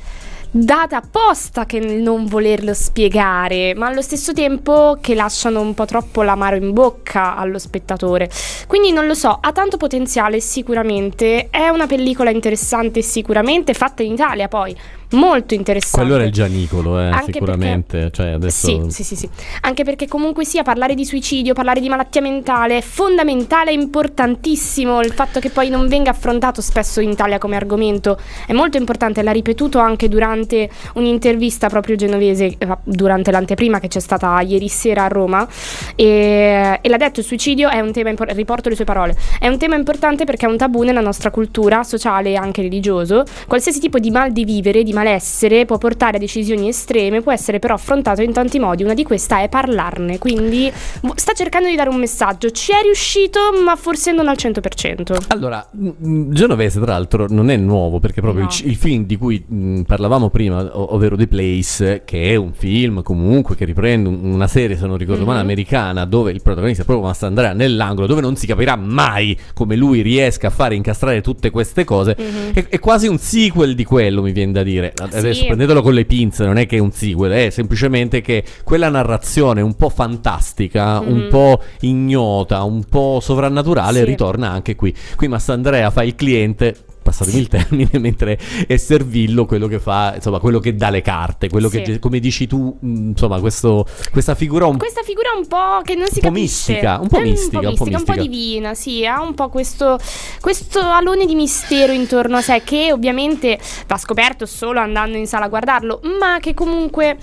data 0.50 0.99
apposta 0.99 1.64
che 1.64 1.78
nel 1.78 2.02
non 2.02 2.26
volerlo 2.26 2.75
spiegare, 2.75 3.72
ma 3.75 3.87
allo 3.87 4.02
stesso 4.02 4.34
tempo 4.34 4.99
che 5.00 5.14
lasciano 5.14 5.62
un 5.62 5.72
po' 5.72 5.87
troppo 5.87 6.22
l'amaro 6.22 6.56
in 6.56 6.75
bocca 6.75 7.34
allo 7.34 7.58
spettatore. 7.58 8.28
Quindi 8.66 8.92
non 8.92 9.06
lo 9.06 9.14
so, 9.14 9.38
ha 9.40 9.50
tanto 9.52 9.78
potenziale 9.78 10.40
sicuramente, 10.40 11.49
è 11.49 11.68
una 11.68 11.87
pellicola 11.87 12.28
interessante 12.28 13.00
sicuramente, 13.00 13.72
fatta 13.72 14.02
in 14.02 14.12
Italia 14.12 14.46
poi, 14.49 14.76
molto 15.12 15.54
interessante. 15.54 15.99
Quello 15.99 16.14
era 16.14 16.25
il 16.25 16.33
Gianicolo, 16.33 17.00
eh, 17.00 17.09
Anche 17.09 17.33
sicuramente. 17.33 18.11
Cioè, 18.11 18.31
adesso... 18.31 18.66
Sì, 18.66 18.83
sì, 18.88 19.04
sì, 19.04 19.16
sì. 19.16 19.28
Anche 19.62 19.85
perché 19.85 20.07
comunque 20.09 20.45
sia 20.45 20.62
parlare 20.62 20.95
di 20.95 21.04
suicidio, 21.04 21.54
parlare 21.54 21.81
di 21.81 21.88
malattia 21.88 22.21
mentale 22.21 22.78
è 22.78 22.81
fondamentale 22.81 23.71
e 23.71 23.75
importantissimo. 23.75 25.00
Il 25.00 25.12
fatto 25.12 25.40
che 25.40 25.50
poi 25.50 25.69
non 25.69 25.88
venga 25.88 26.11
affrontato 26.11 26.61
spesso 26.61 27.00
in 27.00 27.11
Italia 27.11 27.38
come 27.38 27.57
argomento 27.57 28.19
è 28.47 28.52
molto 28.52 28.76
importante. 28.76 29.23
L'ha 29.23 29.33
ripetuto 29.33 29.78
anche 29.78 30.09
durante 30.09 30.69
un'intervista 30.95 31.69
proprio 31.69 31.97
genovese, 31.97 32.54
eh, 32.59 32.76
durante 32.85 33.31
l'anteprima 33.31 33.81
che 33.81 33.88
c'è 33.88 34.00
stata 34.00 34.40
ieri 34.40 34.69
sera 34.69 35.04
a 35.04 35.09
Roma. 35.09 35.47
E, 35.95 36.78
e 36.81 36.88
l'ha 36.88 36.97
detto: 36.97 37.21
il 37.21 37.26
suicidio 37.26 37.69
è 37.69 37.81
un 37.81 37.92
tema 37.92 38.09
importante. 38.09 38.40
Riporto 38.40 38.69
le 38.69 38.75
sue 38.75 38.85
parole. 38.85 39.16
È 39.38 39.49
un 39.49 39.59
tema 39.59 39.76
importante 39.76 40.25
perché 40.25 40.47
è 40.47 40.49
un 40.49 40.57
tabù 40.57 40.83
nella 40.83 41.00
nostra 41.00 41.31
cultura 41.31 41.83
sociale 41.85 42.31
e 42.31 42.37
anche 42.37 42.62
religioso. 42.62 43.25
Qualsiasi 43.47 43.78
tipo 43.78 43.99
di 43.99 44.11
mal 44.11 44.33
di 44.33 44.45
vivere, 44.45 44.83
di 44.83 44.92
mal 44.92 45.01
malessere 45.02 45.64
può 45.64 45.78
portare 45.78 46.16
a 46.16 46.21
decisioni 46.21 46.68
estreme, 46.68 47.21
può 47.23 47.32
essere 47.32 47.59
però 47.59 47.75
affrontato 47.75 48.23
in 48.23 48.32
tanti 48.32 48.59
modi. 48.59 48.82
Una 48.85 48.94
di 48.94 49.02
queste 49.02 49.42
è 49.42 49.49
parlarne. 49.49 50.18
Quindi 50.18 50.71
sta 51.16 51.32
cercando 51.32 51.68
di 51.68 51.75
dare 51.75 51.88
un 51.90 51.97
messaggio. 51.97 52.50
Ci 52.50 52.73
è 52.73 52.82
riuscito, 52.82 53.38
ma 53.64 53.76
forse 53.76 54.12
non 54.12 54.28
al 54.28 54.37
100%. 54.38 55.25
Allora, 55.28 55.66
mh, 55.71 56.32
Genovese 56.32 56.80
tra 56.80 56.92
l'altro 56.92 57.26
non 57.28 57.50
è 57.50 57.56
nuovo 57.56 57.99
perché 57.99 58.21
proprio 58.21 58.44
No. 58.44 58.49
il, 58.50 58.68
il 58.71 58.76
film 58.76 59.04
di 59.04 59.16
cui 59.16 59.42
mh, 59.47 59.82
parlavamo 59.82 60.30
prima, 60.30 60.68
ovvero 60.73 61.16
The 61.16 61.26
Place, 61.26 62.02
che 62.04 62.30
è 62.30 62.35
un 62.37 62.52
film 62.52 63.02
comunque 63.02 63.54
che 63.56 63.64
riprende 63.64 64.09
un- 64.09 64.21
una 64.32 64.47
serie, 64.47 64.76
se 64.76 64.87
non 64.87 64.97
ricordo 64.97 65.25
male, 65.25 65.38
Mhm. 65.38 65.44
americana, 65.44 66.04
dove 66.04 66.30
il 66.32 66.42
protagonista 66.42 66.82
è 66.82 66.85
proprio 66.85 67.06
Mastandrea 67.06 67.52
nell'angolo, 67.52 68.06
dove 68.06 68.21
non 68.21 68.37
si 68.37 68.47
capirà 68.47 68.76
mai 68.76 69.37
come 69.54 69.76
lui 69.76 70.00
riesca 70.02 70.49
a 70.49 70.50
fare 70.50 70.75
incastrare 70.75 71.21
tutte 71.21 71.50
queste 71.50 71.85
cose. 71.85 72.16
Mhm. 72.18 72.52
È, 72.52 72.66
è 72.68 72.78
quasi 72.78 73.06
un 73.09 73.18
sequel 73.18 73.75
di 73.75 73.85
quello, 73.85 74.23
mi 74.23 74.32
viene 74.32 74.52
da 74.52 74.62
dire. 74.62 74.91
Adesso 75.00 75.40
Sì. 75.40 75.46
prendetelo 75.46 75.82
con 75.82 75.94
le 75.94 76.04
pinze, 76.04 76.44
non 76.44 76.58
è 76.58 76.66
che 76.66 76.76
è 76.76 76.80
un 76.80 76.92
sequel, 76.92 77.32
è 77.32 77.50
semplicemente 77.50 78.20
che 78.20 78.44
quella 78.64 78.88
narrazione 78.88 79.61
un 79.61 79.75
po' 79.75 79.88
fantastica, 79.88 81.00
un 81.00 81.22
Mhm. 81.25 81.28
po' 81.28 81.61
ignota, 81.80 82.62
un 82.62 82.84
po' 82.84 83.18
sovrannaturale 83.20 84.00
Sì. 84.00 84.04
ritorna 84.04 84.50
anche 84.50 84.75
qui. 84.76 84.94
Qui 85.16 85.28
Massandrea 85.28 85.90
fa 85.90 86.02
il 86.02 86.14
cliente. 86.14 86.76
Passatemi 87.02 87.38
il 87.38 87.49
termine, 87.49 87.90
mentre 87.99 88.38
è 88.66 88.76
Servillo 88.76 89.44
quello 89.47 89.66
che 89.66 89.78
fa, 89.80 90.12
insomma, 90.14 90.38
quello 90.38 90.59
che 90.61 90.75
dà 90.75 90.88
le 90.90 91.02
carte, 91.02 91.49
quello 91.49 91.68
Sì. 91.68 91.82
che, 91.82 91.99
come 91.99 92.21
dici 92.21 92.47
tu, 92.47 92.76
mh, 92.78 93.09
insomma, 93.11 93.40
questo, 93.40 93.87
questa 94.11 94.35
figura 94.35 94.66
un 94.66 94.76
Questa 94.78 95.02
figura 95.02 95.30
un 95.37 95.47
po' 95.47 95.80
che 95.82 95.94
non 95.94 96.06
si 96.06 96.14
Un 96.16 96.21
po' 96.21 96.28
capisce. 96.28 96.40
mistica, 96.73 96.99
un 97.00 97.09
po' 97.09 97.21
mistica, 97.21 97.68
un 97.68 97.75
po' 97.76 97.82
un 97.85 97.90
po' 97.90 97.97
mistica. 97.97 98.14
divina, 98.21 98.75
sì, 98.75 99.04
ha 99.06 99.21
un 99.23 99.35
po' 99.35 99.49
questo, 99.49 99.99
questo 100.40 100.80
alone 100.80 101.26
di 101.26 101.35
mistero 101.35 101.92
intorno 101.92 102.37
a 102.37 102.42
sé 102.42 102.62
che 102.64 102.92
ovviamente 102.92 103.59
va 103.87 103.97
scoperto 103.99 104.47
solo 104.47 104.80
andando 104.80 105.16
in 105.18 105.26
sala 105.26 105.47
a 105.47 105.49
guardarlo, 105.49 106.00
ma 106.21 106.38
che 106.40 106.54
comunque 106.54 107.16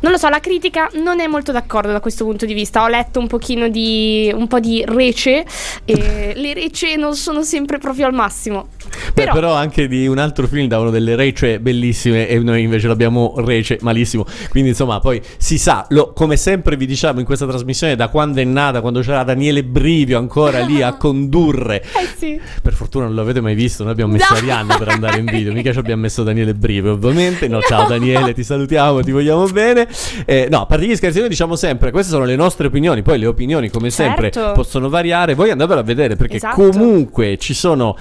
non 0.00 0.12
lo 0.12 0.18
so, 0.18 0.28
la 0.28 0.40
critica 0.40 0.90
non 1.02 1.18
è 1.20 1.26
molto 1.26 1.50
d'accordo 1.50 1.90
da 1.90 2.00
questo 2.00 2.24
punto 2.24 2.44
di 2.44 2.52
vista. 2.52 2.82
Ho 2.82 2.88
letto 2.88 3.18
un 3.20 3.26
pochino 3.26 3.68
di 3.68 4.30
un 4.34 4.46
po' 4.48 4.60
di 4.60 4.84
rece 4.86 5.46
e 5.86 6.32
le 6.36 6.52
rece 6.52 6.96
non 6.96 7.16
sono 7.16 7.42
sempre 7.42 7.78
proprio 7.78 8.04
al 8.06 8.12
massimo. 8.12 8.68
Beh, 8.94 9.12
Però, 9.22 9.32
però 9.32 9.52
anche 9.54 9.86
di 9.88 10.06
un 10.06 10.18
altro 10.18 10.46
film 10.46 10.66
davano 10.68 10.90
delle 10.90 11.14
rece 11.16 11.60
bellissime 11.60 12.28
e 12.28 12.38
noi 12.38 12.62
invece 12.62 12.88
l'abbiamo 12.88 13.34
rece 13.38 13.78
malissimo. 13.80 14.24
Quindi 14.50 14.70
insomma 14.70 15.00
poi 15.00 15.20
si 15.36 15.58
sa, 15.58 15.86
lo- 15.90 16.12
come 16.12 16.36
sempre 16.36 16.76
vi 16.76 16.86
diciamo 16.86 17.20
in 17.20 17.26
questa 17.26 17.46
trasmissione 17.46 17.96
da 17.96 18.08
quando 18.08 18.40
è 18.40 18.44
nata, 18.44 18.80
quando 18.80 19.00
c'era 19.00 19.22
Daniele 19.22 19.64
Brivio 19.64 20.18
ancora 20.18 20.60
lì 20.64 20.82
a 20.82 20.94
condurre. 20.98 21.82
eh 21.82 22.08
sì. 22.16 22.40
Per 22.62 22.72
fortuna 22.72 23.04
non 23.06 23.14
l'avete 23.14 23.40
mai 23.40 23.54
visto, 23.54 23.82
noi 23.82 23.92
abbiamo 23.92 24.12
messo 24.12 24.32
No. 24.34 24.38
Arianna 24.38 24.76
per 24.78 24.88
andare 24.88 25.18
in 25.18 25.26
video, 25.26 25.52
mica 25.52 25.70
ci 25.72 25.78
abbiamo 25.78 26.02
messo 26.02 26.22
Daniele 26.22 26.54
Brivio 26.54 26.92
ovviamente. 26.92 27.46
No, 27.48 27.60
ciao 27.60 27.86
Daniele, 27.86 28.32
ti 28.34 28.42
salutiamo, 28.42 29.00
ti 29.02 29.10
vogliamo 29.10 29.46
bene. 29.46 29.86
Eh, 30.24 30.48
no, 30.50 30.62
a 30.62 30.66
parte 30.66 30.86
gli 30.86 30.96
scherzi, 30.96 31.18
noi 31.20 31.28
diciamo 31.28 31.56
sempre, 31.56 31.90
queste 31.90 32.10
sono 32.12 32.24
le 32.24 32.36
nostre 32.36 32.66
opinioni, 32.66 33.02
poi 33.02 33.18
le 33.18 33.26
opinioni 33.26 33.68
come 33.70 33.90
sempre 33.90 34.30
Certo. 34.30 34.52
possono 34.52 34.88
variare, 34.88 35.34
voi 35.34 35.50
andatevelo 35.50 35.80
a 35.80 35.84
vedere 35.84 36.16
perché 36.16 36.36
Esatto. 36.36 36.54
comunque 36.70 37.36
ci 37.38 37.54
sono... 37.54 37.96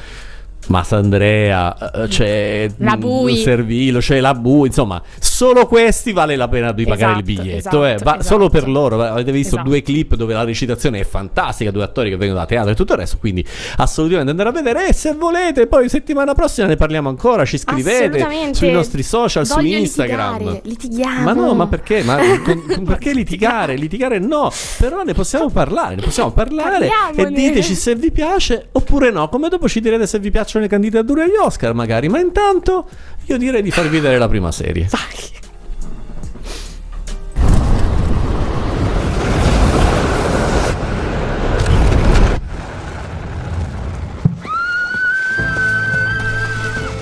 Massandrea, 0.67 1.91
eh, 2.03 2.07
c'è 2.07 2.69
La 2.77 2.95
mm, 2.95 2.99
Bui. 2.99 3.37
Servilo, 3.37 3.99
c'è 3.99 4.19
la 4.19 4.33
Bu, 4.33 4.65
insomma, 4.65 5.01
solo 5.19 5.65
questi 5.67 6.11
vale 6.13 6.35
la 6.35 6.47
pena 6.47 6.71
di 6.71 6.85
pagare 6.85 7.19
il 7.19 7.29
Esatto, 7.29 7.43
biglietto. 7.43 7.85
eh. 7.85 7.93
esatto, 7.93 8.03
Va- 8.17 8.21
Solo 8.23 8.45
esatto. 8.45 8.59
per 8.59 8.69
loro, 8.69 9.01
avete 9.01 9.31
visto 9.31 9.55
Esatto. 9.55 9.69
due 9.69 9.81
clip 9.81 10.15
dove 10.15 10.33
la 10.33 10.43
recitazione 10.43 10.99
è 10.99 11.03
fantastica, 11.03 11.71
due 11.71 11.83
attori 11.83 12.09
che 12.09 12.17
vengono 12.17 12.39
da 12.39 12.45
teatro 12.45 12.71
e 12.71 12.75
tutto 12.75 12.93
il 12.93 12.99
resto, 12.99 13.17
quindi 13.19 13.45
assolutamente 13.77 14.31
andare 14.31 14.49
a 14.49 14.51
vedere 14.51 14.87
e 14.87 14.93
se 14.93 15.13
volete 15.13 15.67
poi 15.67 15.89
settimana 15.89 16.33
prossima 16.33 16.67
ne 16.67 16.75
parliamo 16.75 17.09
ancora, 17.09 17.45
ci 17.45 17.57
scrivete 17.57 18.25
sui 18.53 18.71
nostri 18.71 19.03
social, 19.03 19.45
su 19.45 19.55
Voglio 19.55 19.77
Instagram. 19.77 20.37
litigare, 20.37 20.61
litighiamo. 20.63 21.21
Ma 21.23 21.33
no, 21.33 21.53
ma 21.53 21.67
perché? 21.67 22.03
Ma 22.03 22.17
con- 22.43 22.83
perché 22.85 23.13
litigare? 23.13 23.75
Litigare 23.75 24.19
no, 24.19 24.51
però 24.77 25.03
ne 25.03 25.13
possiamo 25.13 25.49
parlare, 25.49 25.95
ne 25.95 26.01
possiamo 26.01 26.31
parlare 26.31 26.85
e 26.87 26.89
Parliamone. 27.15 27.35
diteci 27.35 27.75
se 27.75 27.95
vi 27.95 28.11
piace 28.11 28.67
oppure 28.71 29.11
no, 29.11 29.29
come 29.29 29.49
dopo 29.49 29.67
ci 29.67 29.79
direte 29.81 30.07
se 30.07 30.19
vi 30.19 30.31
piacciono 30.53 30.59
le 30.59 30.67
candidature 30.67 31.23
agli 31.23 31.35
Oscar 31.41 31.73
magari, 31.73 32.09
ma 32.09 32.19
intanto 32.19 32.87
io 33.25 33.37
direi 33.37 33.61
di 33.61 33.71
farvi 33.71 33.89
vedere 33.89 34.17
la 34.17 34.27
prima 34.27 34.51
serie. 34.51 34.87
Vai. 34.89 35.41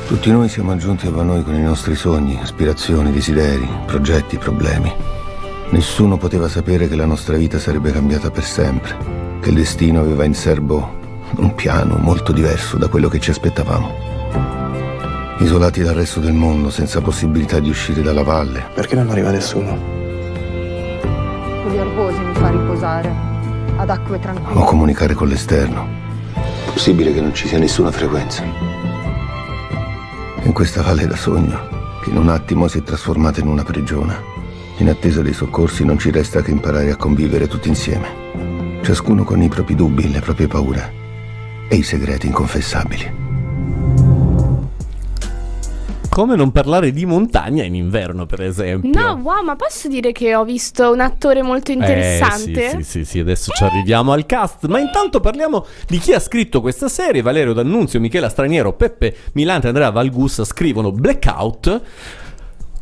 Tutti 0.08 0.30
noi 0.30 0.50
siamo 0.50 0.76
giunti 0.76 1.08
a 1.08 1.10
Vanoi 1.10 1.42
con 1.42 1.56
i 1.56 1.62
nostri 1.62 1.96
sogni, 1.96 2.38
aspirazioni, 2.40 3.12
desideri, 3.12 3.68
progetti, 3.86 4.38
problemi. 4.38 4.92
Nessuno 5.70 6.18
poteva 6.18 6.50
sapere 6.50 6.90
che 6.90 6.96
la 6.96 7.06
nostra 7.06 7.38
vita 7.38 7.58
sarebbe 7.58 7.92
cambiata 7.92 8.30
per 8.30 8.44
sempre, 8.44 8.98
che 9.40 9.50
il 9.50 9.56
destino 9.56 10.02
aveva 10.02 10.26
in 10.26 10.34
serbo 10.34 11.00
un 11.38 11.56
piano 11.56 11.96
molto 11.98 12.32
diverso 12.32 12.78
da 12.78 12.88
quello 12.88 13.08
che 13.08 13.20
ci 13.20 13.30
aspettavamo. 13.30 14.10
Isolati 15.40 15.82
dal 15.82 15.96
resto 15.96 16.20
del 16.20 16.34
mondo, 16.34 16.70
senza 16.70 17.02
possibilità 17.02 17.60
di 17.60 17.70
uscire 17.70 18.02
dalla 18.02 18.24
valle, 18.24 18.64
Perché 18.74 18.96
non 18.96 19.10
arriva 19.10 19.32
nessuno? 19.32 19.76
Gli 21.70 21.78
orbosi 21.78 22.20
mi 22.20 22.34
fa 22.34 22.50
riposare 22.50 23.14
ad 23.78 23.90
acque 23.90 24.18
o 24.18 24.20
tranquille. 24.20 24.66
comunicare 24.66 25.14
con 25.14 25.28
l'esterno. 25.28 25.88
Possibile 26.66 27.14
che 27.14 27.22
non 27.22 27.34
ci 27.34 27.48
sia 27.48 27.58
nessuna 27.58 27.92
frequenza. 27.92 28.44
In 30.44 30.54
questa 30.54 30.82
valle 30.82 31.08
da 31.08 31.16
sogno, 31.16 31.60
che 32.04 32.10
in 32.10 32.18
un 32.18 32.30
attimo 32.30 32.68
si 32.68 32.80
è 32.80 32.84
trasformata 32.84 33.40
in 33.40 33.48
una 33.48 33.64
prigione. 33.64 34.30
In 34.78 34.90
attesa 34.90 35.22
dei 35.22 35.34
soccorsi 35.34 35.86
non 35.86 35.98
ci 35.98 36.12
resta 36.12 36.42
che 36.42 36.52
imparare 36.52 36.92
a 36.92 36.96
convivere 36.96 37.48
tutti 37.48 37.68
insieme. 37.68 38.80
Ciascuno 38.82 39.24
con 39.24 39.42
i 39.42 39.48
propri 39.48 39.76
dubbi, 39.76 40.12
le 40.12 40.20
proprie 40.20 40.48
paure 40.48 41.00
e 41.72 41.78
i 41.78 41.84
segreti 41.84 42.28
inconfessabili. 42.28 43.20
Come 46.10 46.36
non 46.36 46.52
parlare 46.52 46.92
di 46.92 47.06
montagna 47.06 47.64
in 47.64 47.76
inverno, 47.76 48.26
per 48.26 48.42
esempio. 48.42 48.92
No, 48.92 49.18
wow, 49.24 49.42
ma 49.42 49.56
posso 49.56 49.88
dire 49.88 50.12
che 50.12 50.36
ho 50.36 50.44
visto 50.44 50.92
un 50.92 51.00
attore 51.00 51.42
molto 51.42 51.72
interessante? 51.72 52.66
Eh, 52.66 52.70
sì, 52.72 52.76
sì, 52.76 52.84
sì, 52.84 53.06
sì, 53.06 53.20
adesso 53.20 53.54
ci 53.54 53.64
arriviamo 53.64 54.12
al 54.12 54.26
cast, 54.26 54.68
ma 54.68 54.80
intanto 54.80 55.22
parliamo 55.22 55.66
di 55.88 55.98
chi 56.00 56.12
ha 56.12 56.20
scritto 56.20 56.60
questa 56.60 56.90
serie. 56.90 57.22
Valerio 57.22 57.54
D'Annunzio, 57.54 58.02
Michela 58.02 58.28
Straniero, 58.28 58.74
Peppe 58.74 59.16
Milante 59.32 59.68
Andrea 59.68 59.92
Valgussa 59.92 60.44
scrivono 60.44 60.92
Blackout. 60.92 61.82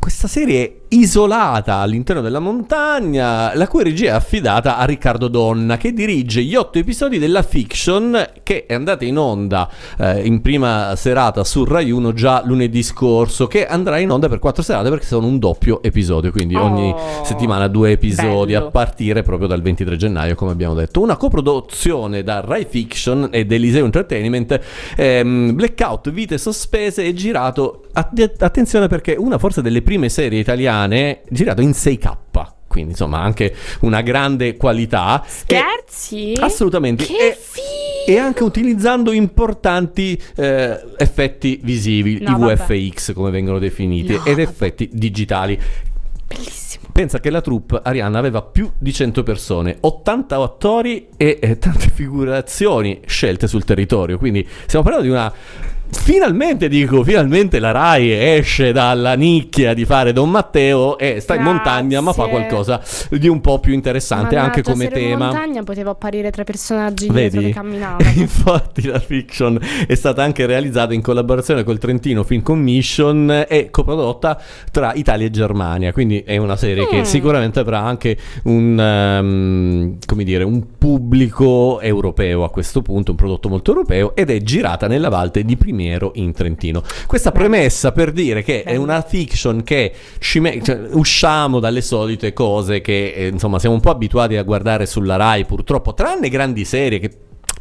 Questa 0.00 0.28
serie 0.28 0.76
isolata 0.92 1.74
all'interno 1.76 2.22
della 2.22 2.40
montagna, 2.40 3.54
la 3.54 3.68
cui 3.68 3.84
regia 3.84 4.06
è 4.06 4.14
affidata 4.14 4.76
a 4.78 4.84
Riccardo 4.84 5.28
Donna, 5.28 5.76
che 5.76 5.92
dirige 5.92 6.42
gli 6.42 6.54
otto 6.56 6.78
episodi 6.78 7.18
della 7.18 7.42
fiction 7.42 8.28
che 8.42 8.64
è 8.66 8.72
andata 8.74 9.04
in 9.04 9.18
onda 9.18 9.68
eh, 9.98 10.26
in 10.26 10.40
prima 10.40 10.94
serata 10.96 11.44
su 11.44 11.64
Rai 11.64 11.90
1 11.90 12.12
già 12.14 12.42
lunedì 12.44 12.82
scorso, 12.82 13.46
che 13.46 13.66
andrà 13.66 13.98
in 13.98 14.10
onda 14.10 14.28
per 14.28 14.38
quattro 14.40 14.62
serate 14.62 14.88
perché 14.88 15.04
sono 15.04 15.26
un 15.26 15.38
doppio 15.38 15.82
episodio, 15.82 16.32
quindi 16.32 16.54
ogni 16.56 16.90
Oh, 16.92 17.22
settimana 17.24 17.68
due 17.68 17.90
episodi 17.92 18.54
bello. 18.54 18.66
a 18.66 18.70
partire 18.70 19.22
proprio 19.22 19.46
dal 19.46 19.60
23 19.62 19.96
gennaio, 19.96 20.34
come 20.34 20.50
abbiamo 20.50 20.74
detto. 20.74 21.00
Una 21.02 21.16
coproduzione 21.16 22.22
da 22.24 22.40
Rai 22.40 22.66
Fiction 22.68 23.28
e 23.30 23.44
dell'Eliseo 23.44 23.84
Entertainment, 23.84 24.58
ehm, 24.96 25.54
Blackout, 25.54 26.10
Vite 26.10 26.38
Sospese, 26.38 27.04
è 27.04 27.12
girato, 27.12 27.82
att- 27.92 28.42
attenzione 28.42 28.88
perché 28.88 29.14
una 29.16 29.36
forse 29.38 29.60
delle 29.62 29.82
prime 29.82 29.99
serie 30.08 30.38
italiane, 30.40 31.20
girato 31.28 31.60
in 31.60 31.70
6K. 31.70 32.16
Quindi 32.70 32.92
insomma 32.92 33.18
anche 33.20 33.52
una 33.80 34.00
grande 34.00 34.56
qualità. 34.56 35.24
Scherzi? 35.26 36.34
E- 36.34 36.40
assolutamente. 36.40 37.04
Che 37.04 37.14
E- 37.16 38.12
e 38.12 38.16
anche 38.16 38.44
utilizzando 38.44 39.10
importanti 39.12 40.20
eh, 40.36 40.80
effetti 40.96 41.60
visivi, 41.64 42.18
No, 42.20 42.36
i 42.36 42.40
vabbè. 42.40 42.54
VFX 42.56 43.12
come 43.12 43.30
vengono 43.30 43.58
definiti, 43.58 44.12
No, 44.12 44.18
ed 44.24 44.36
vabbè. 44.36 44.40
effetti 44.40 44.88
digitali. 44.92 45.58
Bellissimo. 46.26 46.84
Pensa 46.92 47.18
che 47.18 47.30
la 47.30 47.40
troupe 47.40 47.80
Arianna 47.82 48.18
aveva 48.20 48.40
più 48.42 48.70
di 48.78 48.92
100 48.92 49.22
persone, 49.24 49.76
80 49.80 50.36
attori 50.36 51.08
e 51.16 51.38
eh, 51.40 51.58
tante 51.58 51.90
figurazioni 51.92 53.00
scelte 53.04 53.48
sul 53.48 53.64
territorio. 53.64 54.16
Quindi 54.16 54.46
stiamo 54.66 54.84
parlando 54.84 55.08
di 55.08 55.12
una. 55.12 55.32
Finalmente 55.92 56.68
dico, 56.68 57.04
finalmente 57.04 57.58
la 57.58 57.70
Rai 57.70 58.10
esce 58.12 58.72
dalla 58.72 59.14
nicchia 59.14 59.74
di 59.74 59.84
fare 59.84 60.12
Don 60.12 60.30
Matteo 60.30 60.98
e 60.98 61.20
sta 61.20 61.34
in 61.34 61.42
Grazie. 61.42 61.54
montagna, 61.54 62.00
ma 62.00 62.12
fa 62.12 62.26
qualcosa 62.26 62.80
di 63.10 63.28
un 63.28 63.40
po' 63.40 63.58
più 63.60 63.72
interessante 63.74 64.36
anche 64.36 64.62
Mannaggia, 64.64 64.72
come 64.72 64.84
se 64.84 64.90
ero 64.90 64.98
in 65.00 65.06
tema. 65.10 65.24
montagna 65.26 65.62
potevo 65.62 65.90
apparire 65.90 66.30
tra 66.30 66.42
personaggi 66.44 67.08
Vedi? 67.08 67.38
che 67.38 67.50
camminavano. 67.50 68.08
Infatti 68.16 68.86
la 68.86 68.98
fiction 68.98 69.58
è 69.86 69.94
stata 69.94 70.22
anche 70.22 70.46
realizzata 70.46 70.94
in 70.94 71.02
collaborazione 71.02 71.64
col 71.64 71.78
Trentino 71.78 72.22
Film 72.24 72.42
Commission 72.42 73.44
e 73.48 73.68
coprodotta 73.70 74.40
tra 74.72 74.92
Italia 74.94 75.26
e 75.26 75.30
Germania, 75.30 75.92
quindi 75.92 76.20
è 76.24 76.36
una 76.38 76.56
serie 76.56 76.86
che 76.86 76.98
Mm. 77.00 77.02
sicuramente 77.02 77.60
avrà 77.60 77.80
anche 77.80 78.16
un, 78.44 78.78
ehm, 78.78 79.98
come 80.06 80.24
dire, 80.24 80.44
un 80.44 80.76
pubblico 80.78 81.80
europeo 81.80 82.44
a 82.44 82.50
questo 82.50 82.82
punto, 82.82 83.12
un 83.12 83.16
prodotto 83.16 83.48
molto 83.48 83.70
europeo 83.72 84.14
ed 84.16 84.30
è 84.30 84.38
girata 84.42 84.86
nella 84.86 85.08
Valte 85.08 85.44
di 85.44 85.56
Primiero 85.56 85.78
Almiero 85.80 86.12
in 86.14 86.32
Trentino. 86.32 86.82
Questa 87.06 87.32
premessa 87.32 87.92
per 87.92 88.12
dire 88.12 88.42
che 88.42 88.62
è 88.62 88.76
una 88.76 89.00
fiction 89.02 89.62
che 89.62 89.92
me- 90.34 90.62
cioè, 90.62 90.78
usciamo 90.92 91.58
dalle 91.58 91.80
solite 91.80 92.32
cose 92.32 92.80
che 92.80 93.12
eh, 93.12 93.26
insomma 93.28 93.58
siamo 93.58 93.74
un 93.74 93.80
po' 93.80 93.90
abituati 93.90 94.36
a 94.36 94.42
guardare 94.42 94.84
sulla 94.86 95.16
Rai 95.16 95.44
purtroppo, 95.46 95.94
tranne 95.94 96.28
grandi 96.28 96.64
serie 96.64 96.98
che 96.98 97.10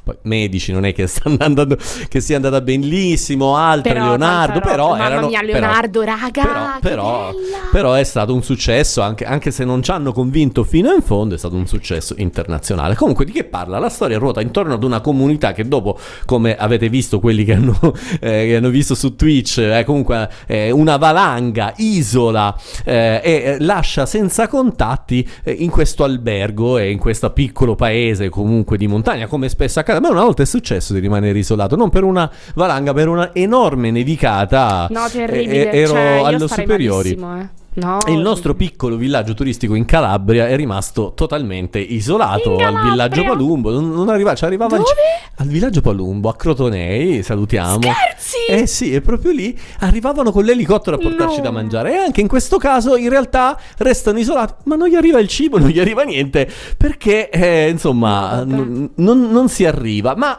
poi 0.03 0.15
medici 0.23 0.71
non 0.71 0.85
è 0.85 0.93
che, 0.93 1.09
andando, 1.39 1.77
che 2.07 2.19
sia 2.19 2.35
andata 2.35 2.61
benissimo, 2.61 3.55
altre 3.55 3.93
Però, 3.93 4.05
Leonardo, 4.05 4.59
però. 4.59 4.89
Mamma 4.91 5.05
erano 5.05 5.27
mia, 5.27 5.39
però- 5.41 5.59
Leonardo, 5.59 6.01
raga, 6.01 6.31
però, 6.31 6.73
che 6.73 6.79
però- 6.81 7.31
però 7.71 7.93
è 7.93 8.03
stato 8.03 8.33
un 8.33 8.43
successo, 8.43 9.01
anche, 9.01 9.25
anche 9.25 9.51
se 9.51 9.63
non 9.65 9.81
ci 9.83 9.91
hanno 9.91 10.11
convinto 10.11 10.63
fino 10.63 10.91
in 10.91 11.01
fondo, 11.01 11.35
è 11.35 11.37
stato 11.37 11.55
un 11.55 11.67
successo 11.67 12.15
internazionale. 12.17 12.95
Comunque, 12.95 13.25
di 13.25 13.31
che 13.31 13.43
parla? 13.43 13.79
La 13.79 13.89
storia 13.89 14.17
ruota 14.17 14.41
intorno 14.41 14.73
ad 14.73 14.83
una 14.83 15.01
comunità 15.01 15.53
che 15.53 15.67
dopo, 15.67 15.97
come 16.25 16.55
avete 16.55 16.89
visto 16.89 17.19
quelli 17.19 17.43
che 17.43 17.53
hanno, 17.53 17.77
eh, 18.19 18.45
che 18.47 18.55
hanno 18.55 18.69
visto 18.69 18.95
su 18.95 19.15
Twitch, 19.15 19.59
è 19.59 19.83
comunque 19.83 20.29
eh, 20.47 20.71
una 20.71 20.97
valanga, 20.97 21.73
isola 21.77 22.55
eh, 22.83 23.21
e 23.23 23.31
eh, 23.31 23.57
lascia 23.59 24.05
senza 24.05 24.47
contatti 24.47 25.27
eh, 25.43 25.51
in 25.51 25.69
questo 25.69 26.03
albergo 26.03 26.77
e 26.77 26.91
in 26.91 26.97
questo 26.97 27.29
piccolo 27.31 27.75
paese 27.75 28.29
comunque 28.29 28.77
di 28.77 28.87
montagna, 28.87 29.27
come 29.27 29.49
spesso 29.49 29.79
accade. 29.79 29.98
A 29.99 30.01
me 30.01 30.07
una 30.07 30.23
volta 30.23 30.43
è 30.43 30.45
successo 30.45 30.93
di 30.93 30.99
rimanere 30.99 31.37
isolato, 31.39 31.75
non 31.75 31.89
per 31.89 32.03
una 32.05 32.31
valanga, 32.55 32.93
per 32.93 33.09
una 33.09 33.31
enorme 33.33 33.91
nevicata. 33.91 34.87
No, 34.91 35.09
terribile. 35.11 35.73
ero 35.73 35.89
cioè, 35.89 36.15
io 36.19 36.23
allo 36.23 36.47
superiori. 36.47 37.09
eh. 37.11 37.58
No, 37.71 37.99
E 38.05 38.11
il 38.11 38.19
nostro 38.19 38.55
piccolo 38.55 38.95
villaggio 38.97 39.33
turistico 39.35 39.75
in 39.75 39.85
Calabria 39.85 40.47
è 40.47 40.55
rimasto 40.55 41.13
totalmente 41.15 41.77
isolato 41.79 42.57
al 42.57 42.81
villaggio 42.81 43.23
Palumbo. 43.23 43.71
Non, 43.71 43.91
non 43.91 44.09
arriva, 44.09 44.33
ci 44.35 44.43
arrivava 44.43 44.75
Dove? 44.77 44.89
al 45.35 45.47
villaggio 45.47 45.79
Palumbo 45.79 46.29
a 46.29 46.35
Crotonei. 46.35 47.21
Salutiamo. 47.23 47.79
Scherzi? 47.79 48.37
Eh 48.49 48.65
sì, 48.67 48.91
e 48.93 49.01
proprio 49.01 49.31
lì 49.31 49.57
arrivavano 49.79 50.31
con 50.31 50.43
l'elicottero 50.43 50.97
a 50.97 50.99
portarci 50.99 51.37
No. 51.37 51.43
da 51.43 51.51
mangiare. 51.51 51.93
E 51.93 51.97
anche 51.97 52.21
in 52.21 52.27
questo 52.27 52.57
caso, 52.57 52.97
in 52.97 53.07
realtà, 53.09 53.57
restano 53.77 54.17
isolati, 54.19 54.53
ma 54.65 54.75
non 54.75 54.87
gli 54.89 54.95
arriva 54.95 55.19
il 55.19 55.27
cibo, 55.27 55.59
non 55.59 55.69
gli 55.69 55.79
arriva 55.79 56.01
niente 56.03 56.49
perché, 56.75 57.29
eh, 57.29 57.69
insomma, 57.69 58.43
n- 58.43 58.89
non, 58.95 59.29
non 59.31 59.47
si 59.47 59.65
arriva. 59.65 60.15
Ma. 60.15 60.37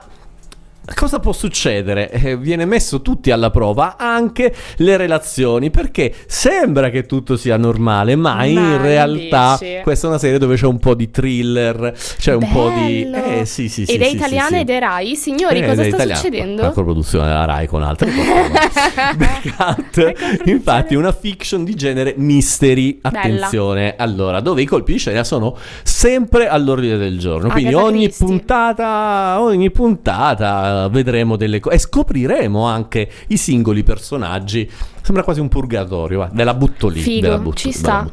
Cosa 0.95 1.21
può 1.21 1.33
succedere? 1.33 2.11
Eh, 2.11 2.37
viene 2.37 2.65
messo 2.65 3.01
tutti 3.01 3.31
alla 3.31 3.51
prova, 3.51 3.97
anche 3.97 4.53
le 4.77 4.97
relazioni, 4.97 5.71
perché 5.71 6.13
sembra 6.27 6.91
che 6.91 7.07
tutto 7.07 7.37
sia 7.37 7.57
normale, 7.57 8.17
ma, 8.17 8.35
Ma 8.35 8.45
in 8.45 8.83
realtà 8.83 9.57
invece- 9.61 9.81
questa 9.83 10.07
è 10.07 10.11
una 10.11 10.19
serie 10.19 10.39
dove 10.39 10.57
c'è 10.57 10.67
un 10.67 10.79
po' 10.79 10.95
di 10.95 11.11
thriller, 11.11 11.95
c'è 12.19 12.35
un 12.35 12.49
po' 12.53 12.71
di... 12.71 13.05
Bello. 13.05 13.25
Eh 13.41 13.45
sì 13.47 13.69
sì 13.69 13.85
sì. 13.87 13.95
Ed 13.95 14.03
è 14.03 14.09
sì, 14.09 14.17
italiana 14.17 14.49
sì, 14.49 14.55
sì. 14.55 14.61
ed 14.61 14.71
è 14.71 14.79
Rai. 14.79 15.17
Signori, 15.17 15.59
Eh, 15.59 15.67
cosa 15.67 15.83
sta 15.83 15.87
italiana. 15.89 16.15
succedendo? 16.21 16.63
La 16.63 16.71
coproduzione 16.71 17.27
della 17.29 17.45
Rai 17.45 17.67
con 17.67 17.83
altre 17.83 18.11
cose. 18.11 19.89
Infatti, 20.47 20.95
una 20.95 21.13
fiction 21.13 21.65
di 21.65 21.75
genere 21.75 22.15
mystery. 22.17 22.99
Attenzione. 23.03 23.95
Allora, 23.97 24.41
dove 24.41 24.63
i 24.63 24.67
colpi 24.67 24.93
di 24.93 24.99
scena 24.99 25.25
sono 25.25 25.57
sempre 25.83 26.49
all'ordine 26.49 26.97
del 26.97 27.19
giorno. 27.19 27.49
Quindi 27.49 27.71
Agatha 27.71 27.85
ogni 27.87 28.05
Christie. 28.05 28.27
puntata, 28.27 29.37
ogni 29.41 29.71
puntata 29.71 30.80
vedremo 30.89 31.37
delle 31.37 31.61
cose 31.61 31.77
e 31.77 31.79
scopriremo 31.79 32.65
anche 32.65 33.11
i 33.29 33.37
singoli 33.37 33.83
personaggi. 33.83 34.69
Sembra 35.03 35.23
quasi 35.25 35.41
un 35.41 35.49
purgatorio. 35.49 36.19
va. 36.19 36.31
Ve 36.33 36.45
la 36.45 36.55
butto 36.55 36.89
lì. 36.89 37.01
Figo, 37.01 37.29
la 37.29 37.39
butto, 37.39 37.57
ci 37.57 37.73
sta. 37.73 38.09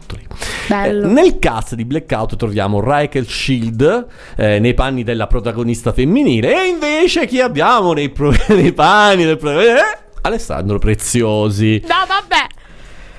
Eh, 0.70 0.92
nel 0.92 1.40
cast 1.40 1.76
di 1.76 1.86
Blackout 1.86 2.36
troviamo 2.36 2.80
Rachel 2.82 3.28
Shield 3.28 4.06
eh, 4.36 4.60
nei 4.60 4.74
panni 4.74 5.04
della 5.04 5.28
protagonista 5.28 5.94
femminile 5.94 6.64
e 6.64 6.68
invece 6.68 7.26
chi 7.26 7.40
abbiamo 7.40 7.94
nei, 7.94 8.10
pro- 8.10 8.34
nei 8.50 8.74
panni 8.74 9.24
del 9.24 9.38
pro- 9.38 9.60
eh, 9.60 9.76
Alessandro 10.22 10.78
Preziosi. 10.78 11.82
No, 11.84 11.96
vabbè. 12.08 12.48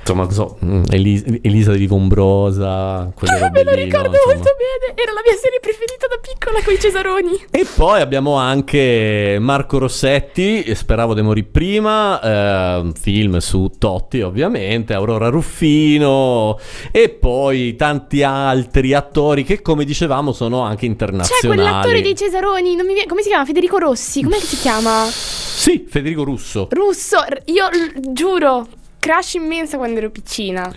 Insomma, 0.09 0.31
so, 0.31 0.57
mm, 0.65 0.85
Elis- 0.91 1.25
Elisa 1.43 1.73
di 1.73 1.87
Vombrosa, 1.87 3.13
quelle 3.15 3.37
robe 3.41 3.63
Me 3.63 3.65
lo 3.65 3.71
lì, 3.73 3.77
no? 3.81 3.85
ricordo 3.85 4.09
Insomma. 4.17 4.35
molto 4.35 4.51
bene. 4.57 5.01
Era 5.03 5.13
la 5.13 5.21
mia 5.23 5.37
serie 5.37 5.61
preferita 5.61 6.07
da 6.07 6.17
piccola 6.19 6.63
con 6.63 6.73
i 6.73 6.79
Cesaroni. 6.81 7.45
E 7.51 7.67
poi 7.77 8.01
abbiamo 8.01 8.35
anche 8.37 9.37
Marco 9.39 9.77
Rossetti, 9.79 10.75
Speravo 10.75 11.13
di 11.13 11.21
morire 11.23 11.47
prima, 11.51 12.21
eh, 12.23 12.93
film 12.99 13.37
su 13.39 13.71
Totti 13.79 14.23
ovviamente, 14.23 14.95
Aurora 14.95 15.29
Ruffino 15.29 16.59
e 16.91 17.11
poi 17.11 17.77
tanti 17.77 18.23
altri 18.23 18.95
attori 18.95 19.45
che 19.45 19.61
come 19.61 19.85
dicevamo 19.85 20.33
sono 20.33 20.61
anche 20.63 20.87
C'è 20.87 20.87
internazionali. 20.87 21.61
quell'attore 21.61 22.01
dei 22.01 22.15
Cesaroni, 22.17 22.77
viene- 22.77 23.07
come 23.07 23.21
si 23.23 23.29
chiama? 23.29 23.45
Federico 23.45 23.77
Rossi, 23.79 24.23
come 24.23 24.39
si 24.39 24.57
chiama? 24.57 25.05
Sì, 25.05 25.87
Federico 25.89 26.25
Russo. 26.25 26.69
Russo, 26.71 27.19
io 27.47 27.67
l- 27.69 28.13
giuro, 28.13 28.67
crash 29.09 29.35
immensa 29.35 29.79
quando 29.79 30.01
ero 30.01 30.11
piccina. 30.11 30.71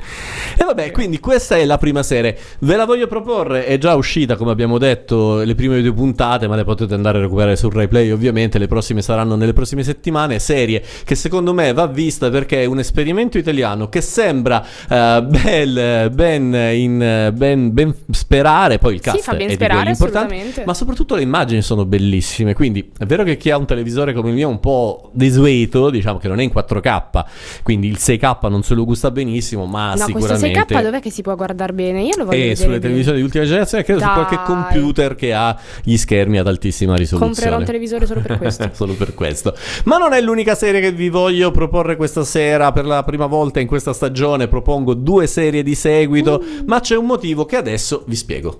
E 0.58 0.64
vabbè, 0.64 0.92
quindi 0.92 1.20
questa 1.20 1.58
è 1.58 1.66
la 1.66 1.78
prima 1.78 2.02
serie. 2.02 2.38
Ve 2.60 2.78
la 2.78 2.86
voglio 2.86 3.08
proporre, 3.08 3.66
è 3.66 3.78
già 3.78 3.94
uscita, 3.96 4.38
come 4.38 4.52
abbiamo 4.52 4.78
detto, 4.78 5.40
le 5.42 5.54
prime 5.54 5.82
due 5.82 5.92
puntate, 5.94 6.48
ma 6.48 6.56
le 6.56 6.64
potete 6.64 6.94
andare 6.94 7.18
a 7.18 7.22
recuperare 7.22 7.58
sul 7.58 7.74
replay, 7.74 8.10
ovviamente. 8.10 8.58
Le 8.58 8.68
prossime 8.68 9.02
saranno 9.02 9.36
nelle 9.36 9.52
prossime 9.52 9.84
settimane. 9.84 10.40
Serie 10.40 10.82
che 11.04 11.16
secondo 11.16 11.54
me 11.54 11.74
va 11.74 11.88
vista 11.88 12.30
perché 12.30 12.62
è 12.62 12.66
un 12.66 12.80
esperimento 12.80 13.38
italiano 13.38 13.90
che 13.90 14.00
sembra 14.00 14.66
eh, 14.90 15.24
bel, 15.28 16.10
ben, 16.12 16.54
in, 16.74 17.34
ben, 17.36 17.74
ben 17.74 17.94
sperare. 18.12 18.78
Poi 18.78 18.94
il 18.94 19.02
Sì, 19.02 19.10
cast 19.10 19.24
fa 19.24 19.34
ben 19.34 19.50
è 19.50 19.54
sperare, 19.54 19.90
assolutamente. 19.90 20.64
ma 20.66 20.74
soprattutto 20.74 21.16
le 21.16 21.24
immagini 21.24 21.62
sono 21.62 21.84
bellissime. 21.84 22.54
Quindi 22.54 22.92
è 22.98 23.06
vero 23.06 23.24
che 23.24 23.36
chi 23.36 23.50
ha 23.50 23.58
un 23.58 23.66
televisore 23.66 24.14
come 24.14 24.30
il 24.30 24.36
mio 24.36 24.48
è 24.48 24.52
un 24.52 24.62
po' 24.62 25.10
desueto, 25.12 25.90
diciamo 25.90 26.18
che 26.18 26.30
non 26.30 26.40
è 26.40 26.44
in 26.44 26.52
4K, 26.56 27.26
quindi 27.64 27.88
il 27.88 27.98
6K 28.22 28.50
non 28.50 28.64
se 28.64 28.74
lo 28.76 28.86
gusta 28.86 29.10
benissimo, 29.12 29.66
ma 29.66 29.94
no, 29.96 30.06
questo 30.12 30.36
sicuramente 30.36 30.76
6K 30.76 30.84
dov'è 30.84 31.00
che 31.02 31.10
si 31.12 31.22
può 31.22 31.36
guardare 31.36 31.74
bene? 31.74 32.02
Io 32.04 32.16
lo 32.18 32.26
voglio 32.26 32.38
e 32.38 32.40
vedere 32.40 32.56
sulle 32.56 32.68
bene. 32.70 32.80
televisioni 32.82 33.18
di 33.18 33.24
ultima 33.24 33.44
generazione 33.46 33.84
credo 33.84 34.00
su 34.00 34.06
Dai. 34.06 34.14
qualche 34.16 34.40
computer 34.46 35.16
che 35.16 35.34
ha 35.34 35.58
gli 35.84 35.98
schermi 35.98 36.38
ad 36.40 36.48
altissima 36.48 36.96
risoluzione 36.96 37.34
Comprerò 37.34 37.58
un 37.58 37.66
televisore 37.66 38.06
solo 38.06 38.22
per 38.22 38.38
questo. 38.38 38.70
Solo 38.74 38.94
per 38.94 39.14
questo. 39.14 39.56
Ma 39.86 39.98
non 39.98 40.14
è 40.14 40.22
l'unica 40.22 40.56
serie 40.56 40.82
che 40.82 40.92
vi 40.92 41.10
voglio 41.10 41.52
proporre 41.52 41.96
questa 41.96 42.24
sera. 42.24 42.72
Per 42.72 42.86
la 42.86 43.04
prima 43.04 43.26
volta 43.26 43.60
in 43.60 43.68
questa 43.68 43.94
stagione 43.94 44.48
propongo 44.48 44.94
due 44.94 45.28
serie 45.28 45.64
di 45.64 45.76
seguito, 45.76 46.42
Mm. 46.42 46.60
ma 46.68 46.80
c'è 46.80 46.96
un 46.96 47.06
motivo 47.06 47.46
che 47.46 47.56
adesso 47.58 48.04
vi 48.08 48.16
spiego. 48.16 48.60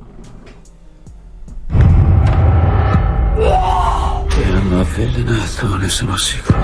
Ti 4.28 4.44
hanno 4.44 4.80
avvelenato, 4.82 5.76
ne 5.78 5.90
sono 5.90 6.16
sicuro. 6.18 6.60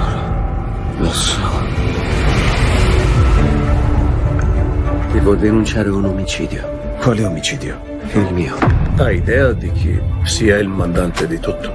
Lo 0.97 1.11
so. 1.11 1.86
Devo 5.17 5.33
denunciare 5.33 5.89
un 5.89 6.05
omicidio. 6.05 6.95
Quale 7.01 7.25
omicidio? 7.25 7.81
Il 8.13 8.29
mio. 8.33 8.55
Hai 8.97 9.17
idea 9.17 9.51
di 9.51 9.71
chi 9.71 9.99
sia 10.23 10.57
il 10.57 10.67
mandante 10.67 11.25
di 11.25 11.39
tutto? 11.39 11.73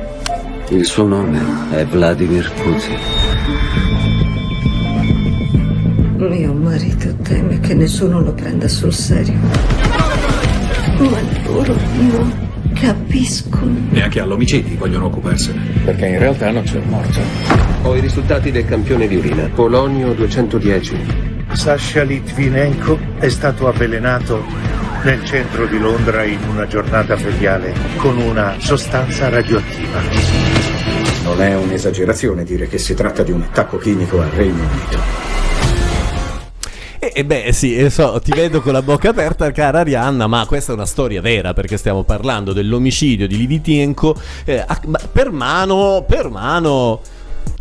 Il 0.68 0.84
suo 0.84 1.08
nome 1.08 1.40
è 1.72 1.84
Vladimir 1.84 2.48
Putin. 2.52 2.96
Mio 6.18 6.52
marito 6.52 7.12
teme 7.16 7.58
che 7.58 7.74
nessuno 7.74 8.20
lo 8.20 8.32
prenda 8.32 8.68
sul 8.68 8.92
serio. 8.92 9.34
Ma 10.98 11.18
loro 11.44 11.74
non 11.96 12.32
capiscono. 12.74 13.74
Neanche 13.90 14.20
all'omicidi 14.20 14.76
vogliono 14.76 15.06
occuparsene. 15.06 15.60
Perché 15.84 16.06
in 16.06 16.18
realtà 16.20 16.52
non 16.52 16.62
c'è 16.62 16.76
un 16.76 16.88
morto. 16.88 17.18
Ho 17.82 17.96
i 17.96 18.00
risultati 18.00 18.52
del 18.52 18.66
campione 18.66 19.08
di 19.08 19.16
urina. 19.16 19.50
Polonio 19.52 20.12
210. 20.12 21.31
Sasha 21.54 22.02
Litvinenko 22.02 22.98
è 23.18 23.28
stato 23.28 23.68
avvelenato 23.68 24.42
nel 25.04 25.24
centro 25.24 25.66
di 25.66 25.78
Londra 25.78 26.24
in 26.24 26.40
una 26.48 26.66
giornata 26.66 27.16
feriale 27.16 27.74
con 27.96 28.16
una 28.16 28.56
sostanza 28.58 29.28
radioattiva. 29.28 30.00
Non 31.24 31.40
è 31.40 31.54
un'esagerazione 31.54 32.44
dire 32.44 32.66
che 32.66 32.78
si 32.78 32.94
tratta 32.94 33.22
di 33.22 33.32
un 33.32 33.42
attacco 33.42 33.78
chimico 33.78 34.20
al 34.20 34.28
Regno 34.30 34.62
Unito. 34.62 35.30
E, 36.98 37.24
beh, 37.24 37.52
sì, 37.52 37.90
so, 37.90 38.20
ti 38.22 38.32
vedo 38.32 38.60
con 38.60 38.72
la 38.72 38.80
bocca 38.80 39.10
aperta, 39.10 39.50
cara 39.50 39.80
Arianna, 39.80 40.26
ma 40.26 40.46
questa 40.46 40.72
è 40.72 40.74
una 40.74 40.86
storia 40.86 41.20
vera 41.20 41.52
perché 41.52 41.76
stiamo 41.76 42.04
parlando 42.04 42.52
dell'omicidio 42.52 43.26
di 43.26 43.36
Livitienko 43.36 44.16
eh, 44.44 44.64
per 45.12 45.30
mano, 45.30 46.04
per 46.08 46.30
mano. 46.30 47.00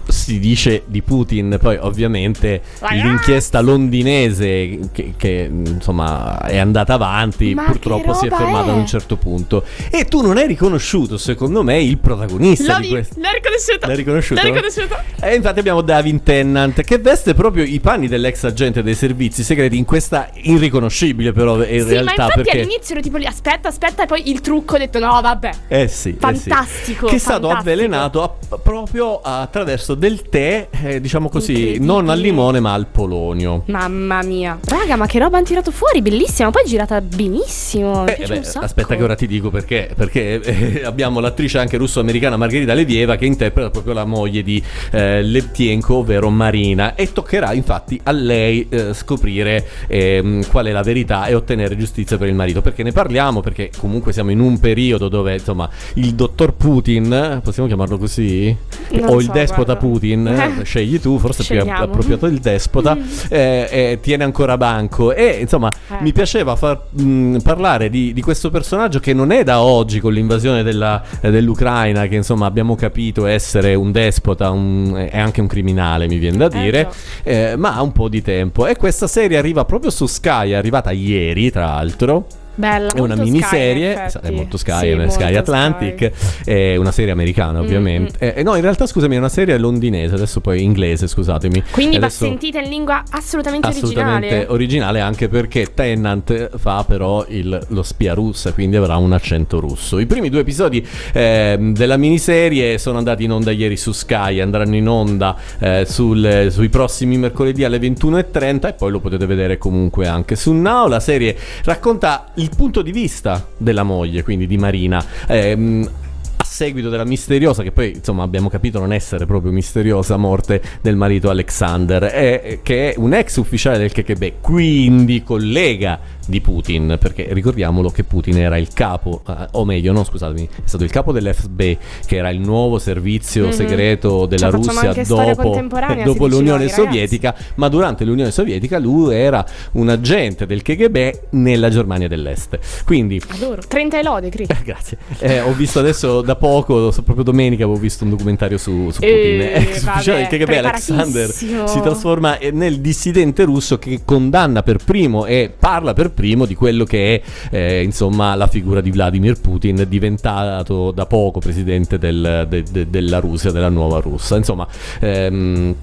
Si 0.08 0.40
dice 0.40 0.84
di 0.86 1.02
Putin, 1.02 1.58
poi 1.62 1.78
ovviamente 1.80 2.62
l'inchiesta 2.90 3.60
londinese 3.62 4.80
che, 4.92 5.14
che, 5.18 5.50
insomma 5.52 6.42
è 6.42 6.58
andata 6.58 6.94
avanti, 6.94 7.54
Ma 7.54 7.64
purtroppo 7.64 8.14
si 8.14 8.26
è 8.26 8.30
fermata 8.30 8.70
ad 8.72 8.76
è? 8.78 8.80
un 8.80 8.86
certo 8.88 9.16
punto. 9.18 9.64
E 9.90 10.06
tu 10.06 10.22
non 10.22 10.38
hai 10.38 10.48
riconosciuto, 10.48 11.18
secondo 11.18 11.64
me, 11.64 11.82
il 11.82 11.98
protagonista 11.98 12.76
L'ho 12.76 12.80
di 12.82 12.90
questo. 12.90 13.20
l'ho 13.20 13.30
riconosciuto. 13.34 13.88
L'hai 13.88 13.96
riconosciuto? 13.96 14.42
L'ho 14.42 14.48
riconosciuto. 14.54 14.96
E 15.22 15.36
infatti 15.36 15.60
abbiamo 15.60 15.82
Davin 15.82 16.24
Tennant 16.24 16.82
che 16.82 16.98
veste 16.98 17.34
proprio 17.34 17.64
i 17.64 17.80
panni 17.80 18.08
dell'ex 18.08 18.44
agente 18.44 18.82
dei 18.84 18.96
servizi 18.96 19.44
segreti 19.44 19.78
in 19.78 19.86
questa 19.86 20.30
irriconoscibile 20.34 21.32
però 21.32 21.56
in 21.64 21.64
Sì, 21.64 21.78
ma 21.80 21.84
realtà 21.90 22.12
infatti 22.12 22.42
perché 22.42 22.60
all'inizio 22.60 22.94
ero 22.96 23.04
tipo 23.04 23.18
lì, 23.18 23.26
aspetta, 23.26 23.68
aspetta, 23.70 24.04
e 24.04 24.06
poi 24.08 24.30
il 24.30 24.42
trucco 24.42 24.76
ho 24.76 24.78
detto 24.78 25.00
no, 25.00 25.20
vabbè. 25.22 25.50
eh 25.68 25.88
sì, 25.88 26.10
eh 26.10 26.12
sì. 26.14 26.18
Fantastico, 26.20 27.08
che 27.08 27.16
è 27.16 27.18
stato 27.18 27.48
fantastico. 27.48 27.72
avvelenato 27.72 28.24
a- 28.24 28.58
proprio 28.58 29.20
attraverso 29.22 29.90
messo 29.91 29.95
del 29.95 30.21
tè, 30.30 30.67
eh, 30.84 31.01
diciamo 31.01 31.30
così, 31.30 31.77
non 31.80 32.10
al 32.10 32.19
limone 32.19 32.60
ma 32.60 32.73
al 32.73 32.88
polonio. 32.88 33.63
Mamma 33.67 34.23
mia. 34.23 34.58
Raga, 34.65 34.95
ma 34.95 35.06
che 35.06 35.19
roba 35.19 35.38
hanno 35.38 35.45
tirato 35.45 35.71
fuori, 35.71 36.01
bellissima. 36.01 36.49
Poi 36.49 36.63
è 36.63 36.67
girata 36.67 37.01
benissimo. 37.01 38.04
Mi 38.04 38.12
Eh, 38.12 38.15
piace 38.15 38.34
beh, 38.34 38.38
un 38.39 38.43
sacco. 38.43 38.65
aspetta 38.65 38.95
che 38.95 39.04
ora 39.04 39.15
ti 39.15 39.27
dico 39.27 39.49
perché, 39.49 39.91
perché 39.95 40.41
eh, 40.41 40.84
abbiamo 40.86 41.19
l'attrice 41.19 41.58
anche 41.60 41.77
russo-americana 41.77 42.38
Margherita 42.38 42.73
Levieva 42.73 43.15
che 43.15 43.25
interpreta 43.25 43.69
proprio 43.69 43.93
la 43.93 44.06
moglie 44.06 44.43
di 44.43 44.62
eh, 44.91 45.21
Levtienko, 45.21 45.95
ovvero 45.95 46.30
Marina, 46.30 46.95
e 46.95 47.12
toccherà 47.12 47.54
infatti 47.54 47.99
a 48.04 48.12
lei 48.12 48.67
eh, 48.69 48.93
scoprire 48.93 49.65
ehm, 49.88 50.47
qual 50.49 50.65
è 50.67 50.71
la 50.71 50.84
verità 50.84 51.25
e 51.25 51.34
ottenere 51.36 51.77
giustizia 51.77 52.17
per 52.17 52.27
il 52.27 52.36
marito. 52.36 52.62
Perché 52.62 52.84
ne 52.84 52.91
parliamo? 52.91 53.41
Perché 53.41 53.71
comunque 53.77 54.13
siamo 54.13 54.32
in 54.32 54.39
un 54.39 54.60
periodo 54.60 55.08
dove 55.10 55.34
insomma 55.34 55.69
il 55.95 56.13
dottor 56.13 56.54
Putin, 56.54 57.39
possiamo 57.43 57.67
chiamarlo 57.67 57.97
così? 57.97 58.56
Non 58.91 59.10
o 59.10 59.19
il 59.19 59.25
so, 59.25 59.32
despota 59.32 59.63
guarda. 59.73 59.75
Putin, 59.82 60.28
Eh. 60.28 60.63
scegli 60.63 61.00
tu, 61.00 61.17
forse 61.17 61.41
è 61.41 61.62
più 61.63 61.72
appropriato 61.74 62.28
il 62.28 62.38
despota, 62.38 62.96
eh, 63.30 63.67
eh, 63.72 64.00
tiene 64.00 64.24
ancora 64.24 64.56
banco. 64.58 65.12
E 65.12 65.39
insomma 65.41 65.72
Eh. 65.89 65.96
mi 66.02 66.12
piaceva 66.12 66.56
far 66.56 66.80
mh, 66.91 67.38
parlare 67.44 67.89
di, 67.89 68.13
di 68.13 68.22
questo 68.22 68.52
personaggio 68.52 69.00
che 69.00 69.13
non 69.13 69.32
è 69.32 69.44
da 69.44 69.62
oggi 69.62 70.00
con 70.00 70.13
l'invasione 70.13 70.62
della- 70.62 71.02
eh, 71.20 71.32
dell'Ucraina 71.32 72.06
che 72.06 72.15
insomma 72.15 72.46
abbiamo 72.46 72.76
capito 72.76 73.26
essere 73.26 73.74
un 73.74 73.91
despota 73.91 74.52
un- 74.52 74.96
e 75.12 75.17
anche 75.17 75.41
un 75.41 75.48
criminale 75.48 76.08
mi 76.08 76.17
viene 76.20 76.38
da 76.38 76.48
dire 76.48 76.89
eh, 77.24 77.56
ma 77.58 77.76
ha 77.76 77.82
un 77.82 77.91
po' 77.91 78.08
di 78.08 78.22
tempo. 78.22 78.67
E 78.67 78.76
questa 78.76 79.08
serie 79.08 79.38
arriva 79.38 79.65
proprio 79.65 79.89
su 79.89 80.06
Sky 80.06 80.52
è 80.52 80.54
arrivata 80.54 80.91
ieri 80.91 81.50
tra 81.50 81.65
l'altro 81.65 82.26
Bella, 82.54 82.92
è 82.92 83.00
una 83.00 83.16
miniserie, 83.16 84.10
Sky, 84.10 84.20
è 84.28 84.30
molto 84.32 84.58
Sky, 84.58 84.80
Sì, 84.80 84.88
è 84.88 84.96
molto 84.96 85.12
Sky 85.12 85.24
Sky. 85.24 85.36
Atlantic, 85.36 86.12
è 86.46 86.76
una 86.76 86.92
serie 86.92 87.12
americana 87.12 87.60
ovviamente. 87.60 88.18
Eh, 88.20 88.34
eh, 88.40 88.44
no, 88.44 88.56
in 88.56 88.62
realtà 88.62 88.86
scusami, 88.86 89.16
è 89.16 89.18
una 89.18 89.30
serie 89.30 89.58
londinese, 89.58 90.16
adesso 90.16 90.42
poi 90.42 90.62
inglese, 90.62 91.08
scusatemi. 91.08 91.64
Quindi 91.72 91.98
va 91.98 92.10
sentita 92.10 92.60
in 92.60 92.70
lingua 92.70 93.04
assolutamente, 93.10 93.68
Assolutamente 93.68 94.26
originale. 94.28 94.48
originale 94.50 95.00
anche 95.00 95.28
perché 95.30 95.74
Tennant 95.74 96.58
fa 96.58 96.84
però 96.88 97.26
il- 97.30 97.60
lo 97.70 97.84
spia 97.84 98.14
russa, 98.14 98.52
quindi 98.54 98.76
avrà 98.76 98.98
un 98.98 99.14
accento 99.14 99.60
russo. 99.60 99.98
I 100.00 100.06
primi 100.06 100.30
due 100.30 100.42
episodi 100.42 100.86
ehm, 101.14 101.74
della 101.74 101.98
miniserie 101.98 102.78
sono 102.78 102.98
andati 102.98 103.24
in 103.24 103.32
onda 103.32 103.52
ieri 103.52 103.78
su 103.78 103.92
Sky, 103.92 104.40
andranno 104.40 104.76
in 104.76 104.88
onda 104.88 105.36
eh, 105.60 105.86
sul- 105.88 106.48
sui 106.52 106.70
prossimi 106.70 107.18
mercoledì 107.18 107.64
alle 107.64 107.80
21.30 107.80 108.68
e 108.68 108.74
poi 108.74 108.92
lo 108.92 109.00
potete 109.00 109.26
vedere 109.26 109.58
comunque 109.58 110.08
anche 110.08 110.36
su 110.36 110.52
Now. 110.54 110.88
La 110.88 111.00
serie 111.00 111.36
racconta 111.64 112.26
il 112.41 112.49
punto 112.56 112.82
di 112.82 112.91
vista 112.91 113.47
della 113.58 113.84
moglie, 113.84 114.23
quindi 114.23 114.47
di 114.47 114.58
Marina. 114.58 115.04
ehm, 115.27 115.89
a 116.38 116.43
seguito 116.43 116.89
della 116.89 117.06
misteriosa, 117.06 117.62
che 117.62 117.71
poi 117.71 117.93
insomma 117.95 118.23
abbiamo 118.23 118.49
capito 118.49 118.80
non 118.80 118.91
essere 118.91 119.27
proprio 119.27 119.51
misteriosa, 119.51 120.17
morte 120.17 120.60
del 120.82 120.95
marito 120.95 121.30
Alexander, 121.30 122.04
e- 122.06 122.60
che 122.63 122.93
è 122.93 122.97
un 122.97 123.13
ex 123.13 123.36
ufficiale 123.36 123.77
del 123.77 123.91
KGB, 123.91 124.41
quindi 124.41 125.21
collega 125.23 125.99
di 126.28 126.42
Putin, 126.42 126.98
perché 127.00 127.28
ricordiamolo 127.32 127.90
che 127.90 128.04
Putin 128.04 128.38
era 128.38 128.58
il 128.58 128.70
capo, 128.74 129.22
eh, 129.28 129.48
o 129.52 129.66
meglio, 129.66 129.92
no 129.92 130.04
scusatemi, 130.04 130.48
è 130.48 130.62
stato 130.68 130.84
il 130.84 130.92
capo 130.92 131.12
dell'FSB, 131.12 131.60
che 132.06 132.16
era 132.16 132.30
il 132.30 132.40
nuovo 132.40 132.80
servizio 132.80 133.46
Mhm. 133.48 133.52
segreto 133.52 134.26
della 134.26 134.50
Cioè, 134.50 134.56
Russia 134.60 134.94
dopo, 135.04 135.62
dopo 136.04 136.28
l'Unione 136.28 136.66
noi. 136.66 136.70
Sovietica, 136.70 137.36
ma 137.56 137.68
durante 137.68 138.04
l'Unione 138.06 138.32
Sovietica 138.32 138.78
lui 138.80 139.14
era 139.16 139.46
un 139.74 139.90
agente 139.90 140.46
del 140.46 140.62
KGB 140.62 141.12
nella 141.32 141.70
Germania 141.70 142.08
dell'Est. 142.08 142.60
Quindi 142.86 143.22
Adoro. 143.28 143.62
30 143.68 144.00
e 144.00 144.04
lode, 144.04 144.30
Cri. 144.30 144.46
Grazie. 144.64 144.98
Eh, 145.20 145.42
ho 145.42 145.54
visto 145.54 145.80
adesso 145.80 146.22
da 146.22 146.36
poco, 146.36 146.92
proprio 147.04 147.24
domenica, 147.24 147.64
avevo 147.64 147.80
visto 147.80 148.04
un 148.04 148.12
documentario 148.12 148.58
su, 148.58 148.90
su 148.92 149.00
Putin. 149.00 149.10
Eh, 149.10 149.54
Ex 149.62 149.84
ufficiale 149.84 150.28
del 150.28 150.40
KGB 150.40 150.50
Alexander 150.66 151.30
si 151.30 151.80
trasforma 151.82 152.38
eh, 152.38 152.52
nel 152.52 152.80
dissidente 152.80 153.44
russo 153.44 153.78
che 153.80 154.02
condanna 154.06 154.64
per 154.64 154.78
primo 154.84 155.26
e 155.26 155.52
parla 155.58 155.94
per 155.94 156.11
primo 156.12 156.45
di 156.45 156.56
quello 156.56 156.84
che 156.84 157.15
è 157.50 157.56
eh, 157.56 157.84
insomma 157.84 158.36
la 158.36 158.47
figura 158.47 158.82
di 158.82 158.91
Vladimir 158.91 159.39
Putin, 159.39 159.86
diventato 159.88 160.91
da 160.91 161.06
poco 161.06 161.39
presidente 161.39 161.97
del- 161.97 162.45
de- 162.50 162.63
de- 162.71 162.89
della 162.89 163.19
Russia, 163.19 163.52
della 163.52 163.69
nuova 163.69 164.00
Russia. 164.00 164.38
Insomma. 164.38 164.67
ehm, 165.00 165.76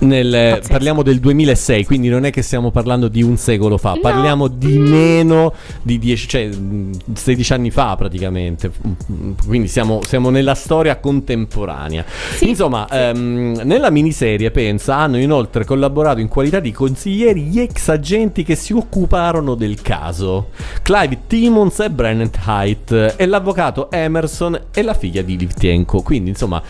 nel- 0.00 0.60
parliamo 0.66 1.02
del 1.02 1.20
2006, 1.20 1.84
quindi 1.84 2.08
non 2.08 2.24
è 2.24 2.30
che 2.30 2.42
stiamo 2.42 2.70
parlando 2.70 3.08
di 3.08 3.22
un 3.22 3.36
secolo 3.36 3.78
fa, 3.78 3.96
parliamo 4.00 4.48
di 4.48 4.78
meno 4.78 5.52
di 5.82 5.98
10, 5.98 6.28
cioè 6.28 6.46
mh, 6.46 7.14
16 7.14 7.52
anni 7.52 7.70
fa 7.70 7.96
praticamente. 7.96 8.70
Quindi 9.46 9.68
siamo, 9.68 10.00
siamo 10.04 10.30
nella 10.30 10.54
storia 10.54 10.96
contemporanea. 10.96 12.04
Insomma, 12.40 12.86
ehm, 12.88 13.60
nella 13.64 13.90
miniserie, 13.90 14.50
pensa, 14.50 14.96
hanno 14.96 15.18
inoltre 15.18 15.64
collaborato 15.64 16.20
in 16.20 16.28
qualità 16.28 16.60
di 16.60 16.72
consiglieri 16.72 17.42
gli 17.42 17.60
ex 17.60 17.88
agenti 17.88 18.42
che 18.42 18.54
si 18.54 18.72
occuparono 18.72 19.54
del 19.54 19.80
caso: 19.82 20.50
Clive 20.82 21.22
Timmons 21.26 21.80
e 21.80 21.90
Brennan 21.90 22.30
Haidt, 22.44 23.14
e 23.16 23.26
l'avvocato 23.26 23.90
Emerson 23.90 24.58
e 24.72 24.82
la 24.82 24.94
figlia 24.94 25.22
di 25.22 25.36
Livtienko. 25.36 26.02
Quindi, 26.02 26.30
insomma. 26.30 26.62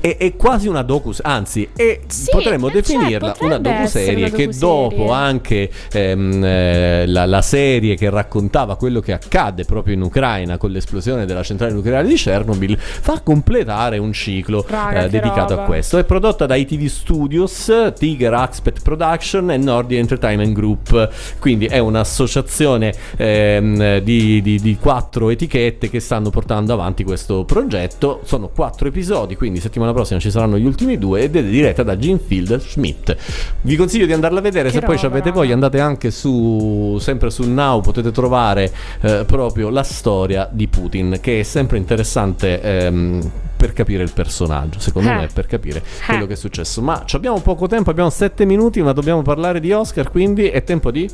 È, 0.00 0.16
è 0.16 0.36
quasi 0.36 0.68
una 0.68 0.82
docu, 0.82 1.12
anzi, 1.22 1.68
è- 1.74 2.00
potremmo 2.30 2.68
eh, 2.68 2.70
cioè, 2.72 2.80
definirla 2.80 3.36
una 3.40 3.56
potrebbe 3.56 3.78
docuserie 3.78 4.24
essere 4.24 4.30
che 4.36 4.44
una 4.44 4.56
dopo 4.58 4.88
docuserie. 4.96 5.12
anche 5.12 5.70
ehm, 5.92 6.44
eh, 6.44 7.06
la, 7.06 7.26
la 7.26 7.42
serie 7.42 7.94
che 7.96 8.08
raccontava 8.10 8.76
quello 8.76 9.00
che 9.00 9.12
accadde 9.12 9.64
proprio 9.64 9.94
in 9.94 10.02
Ucraina 10.02 10.56
con 10.56 10.70
l'esplosione 10.70 11.26
della 11.26 11.42
centrale 11.42 11.72
nucleare 11.72 12.06
di 12.06 12.14
Chernobyl 12.14 12.78
fa 12.78 13.20
completare 13.20 13.98
un 13.98 14.12
ciclo 14.12 14.64
Raga, 14.66 15.00
eh, 15.00 15.02
che 15.04 15.10
dedicato 15.10 15.50
roba. 15.54 15.62
a 15.62 15.66
questo. 15.66 15.98
È 15.98 16.04
prodotta 16.04 16.46
da 16.46 16.54
ITV 16.54 16.86
Studios, 16.86 17.72
Tiger 17.98 18.32
Aspect 18.34 18.82
Production 18.82 19.50
e 19.50 19.56
Nordi 19.56 19.96
Entertainment 19.96 20.52
Group. 20.52 21.08
Quindi 21.38 21.66
è 21.66 21.78
un'associazione 21.78 22.94
ehm, 23.16 23.98
di, 23.98 24.40
di- 24.42 24.60
di 24.60 24.76
quattro 24.76 25.30
etichette 25.30 25.88
che 25.90 26.00
stanno 26.00 26.30
portando 26.30 26.72
avanti 26.72 27.04
questo 27.04 27.44
progetto. 27.44 28.20
Sono 28.24 28.48
quattro 28.48 28.88
episodi, 28.88 29.36
quindi 29.36 29.60
settimana 29.60 29.89
prossima 29.92 30.20
ci 30.20 30.30
saranno 30.30 30.58
gli 30.58 30.64
ultimi 30.64 30.98
due 30.98 31.22
ed 31.22 31.36
è 31.36 31.42
diretta 31.42 31.82
da 31.82 31.96
Ginfield 31.96 32.60
Schmidt. 32.60 33.16
Vi 33.62 33.76
consiglio 33.76 34.06
di 34.06 34.12
andarla 34.12 34.38
a 34.38 34.42
vedere, 34.42 34.70
Che 34.70 34.78
se 34.78 34.84
poi 34.84 34.96
ci 34.96 35.04
roba, 35.04 35.16
avete 35.16 35.30
voglia 35.30 35.54
andate 35.54 35.80
anche 35.80 36.10
su, 36.10 36.96
sempre 37.00 37.30
su 37.30 37.48
Now, 37.50 37.80
potete 37.80 38.10
trovare 38.10 38.72
eh, 39.00 39.24
proprio 39.26 39.68
la 39.70 39.82
storia 39.82 40.48
di 40.50 40.68
Putin, 40.68 41.18
che 41.20 41.40
è 41.40 41.42
sempre 41.42 41.78
interessante 41.78 42.60
ehm, 42.60 43.30
per 43.60 43.74
capire 43.74 44.02
il 44.02 44.10
personaggio, 44.12 44.80
secondo 44.80 45.10
Eh. 45.10 45.14
me, 45.14 45.26
per 45.26 45.46
capire 45.46 45.82
quello 46.06 46.24
che 46.26 46.32
è 46.32 46.36
successo. 46.36 46.80
Ma 46.80 47.02
ci 47.04 47.14
abbiamo 47.16 47.40
poco 47.40 47.66
tempo, 47.66 47.90
abbiamo 47.90 48.08
sette 48.08 48.46
minuti, 48.46 48.80
ma 48.80 48.92
dobbiamo 48.92 49.20
parlare 49.20 49.60
di 49.60 49.70
Oscar, 49.70 50.10
quindi 50.10 50.48
è 50.48 50.64
tempo 50.64 50.90
di... 50.90 51.08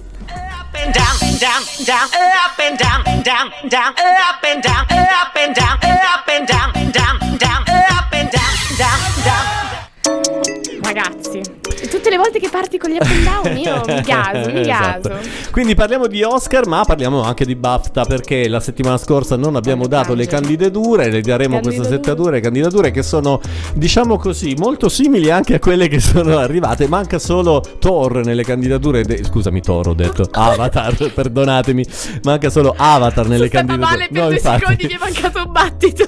Ragazzi, 10.82 11.40
tutte 11.90 12.10
le 12.10 12.16
volte 12.16 12.38
che 12.38 12.48
parti 12.50 12.78
con 12.78 12.90
gli 12.90 12.96
up 12.96 13.02
and 13.02 13.24
down 13.24 13.56
io 13.58 13.82
mi 13.86 14.00
gaso, 14.02 14.50
mi 14.52 14.60
Esatto. 14.60 15.08
gaso. 15.08 15.28
Quindi 15.50 15.74
parliamo 15.74 16.06
di 16.06 16.22
Oscar, 16.22 16.66
ma 16.66 16.84
parliamo 16.84 17.22
anche 17.22 17.44
di 17.44 17.54
BAFTA 17.54 18.04
perché 18.04 18.48
la 18.48 18.60
settimana 18.60 18.96
scorsa 18.98 19.36
non 19.36 19.56
abbiamo 19.56 19.86
dato 19.86 20.14
le 20.14 20.26
candidature, 20.26 21.10
le 21.10 21.20
daremo 21.20 21.60
questa 21.60 21.82
settimana, 21.84 22.04
candidature 22.40 22.90
che 22.90 23.02
sono, 23.02 23.40
diciamo 23.74 24.16
così, 24.18 24.54
molto 24.56 24.88
simili 24.88 25.30
anche 25.30 25.54
a 25.54 25.58
quelle 25.58 25.88
che 25.88 25.98
sono 26.00 26.38
arrivate. 26.38 26.86
Manca 26.88 27.18
solo 27.18 27.62
Thor 27.78 28.24
nelle 28.24 28.44
candidature, 28.44 29.02
de- 29.02 29.24
scusami 29.24 29.60
Thor 29.60 29.88
ho 29.88 29.94
detto, 29.94 30.28
Avatar, 30.30 30.94
perdonatemi, 31.12 31.84
manca 32.22 32.48
solo 32.50 32.74
Avatar 32.76 33.26
nelle 33.28 33.48
candidature. 33.48 33.86
Male 33.96 34.08
per 34.10 34.20
No, 34.20 34.26
due 34.26 34.34
infatti. 34.34 34.60
secondi 34.60 34.86
mi 34.86 34.92
è 34.92 34.98
mancato 35.00 35.44
un 35.44 35.52
battito. 35.52 36.06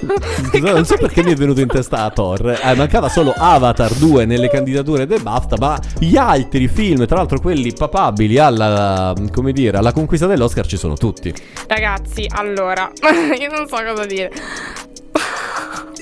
No, 0.61 0.71
non 0.71 0.85
so 0.85 0.95
perché 0.97 1.23
mi 1.23 1.31
è 1.31 1.35
venuto 1.35 1.59
in 1.61 1.67
testa 1.67 2.03
a 2.03 2.09
Thor. 2.09 2.57
Eh, 2.63 2.75
mancava 2.75 3.09
solo 3.09 3.33
Avatar 3.35 3.93
2 3.93 4.25
nelle 4.25 4.49
candidature 4.49 5.05
del 5.05 5.21
BAFTA, 5.21 5.48
ma 5.57 5.79
gli 5.97 6.17
altri 6.17 6.67
film, 6.67 7.05
tra 7.05 7.17
l'altro 7.17 7.39
quelli 7.39 7.73
papabili 7.73 8.37
alla, 8.37 9.13
come 9.31 9.51
dire, 9.51 9.77
alla 9.77 9.91
conquista 9.91 10.27
dell'Oscar 10.27 10.65
ci 10.65 10.77
sono 10.77 10.95
tutti. 10.95 11.33
Ragazzi, 11.67 12.25
allora, 12.29 12.91
io 13.39 13.49
non 13.51 13.67
so 13.67 13.77
cosa 13.83 14.05
dire. 14.05 14.31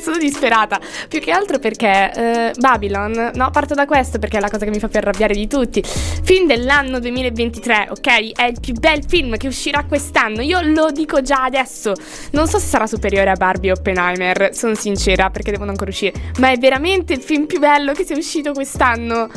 Sono 0.08 0.20
disperata, 0.20 0.80
più 1.10 1.20
che 1.20 1.32
altro 1.32 1.60
perché 1.60 2.14
eh, 2.16 2.54
Babylon, 2.58 3.32
no, 3.34 3.50
parto 3.52 3.74
da 3.74 3.86
questo 3.86 4.20
perché 4.20 4.38
è 4.38 4.40
la 4.40 4.48
cosa 4.48 4.64
che 4.64 4.72
mi 4.72 4.80
fa 4.80 4.88
più 4.88 5.00
arrabbiare 5.00 5.34
di 5.34 5.48
tutti. 5.48 5.84
Film 5.84 6.48
dell'anno 6.48 7.02
2023, 7.02 7.90
ok? 7.90 8.32
È 8.32 8.46
il 8.46 8.58
più 8.62 8.72
bel 8.72 9.04
film 9.06 9.36
che 9.36 9.48
uscirà 9.48 9.84
quest'anno. 9.84 10.42
Io 10.42 10.62
lo 10.62 10.92
dico 10.92 11.22
già 11.22 11.44
adesso. 11.44 11.92
Non 12.32 12.48
so 12.48 12.58
se 12.58 12.68
sarà 12.68 12.88
superiore 12.88 13.32
a 13.32 13.36
Barbie 13.36 13.72
o 13.72 13.74
Oppenheimer, 13.74 14.52
sono 14.54 14.76
sincera 14.76 15.30
perché 15.30 15.52
devono 15.52 15.72
ancora 15.72 15.90
uscire, 15.90 16.14
ma 16.40 16.52
è 16.52 16.58
veramente 16.58 17.12
il 17.12 17.22
film 17.22 17.46
più 17.46 17.60
bello 17.60 17.92
che 17.92 18.06
sia 18.06 18.16
uscito 18.16 18.54
quest'anno. 18.54 19.28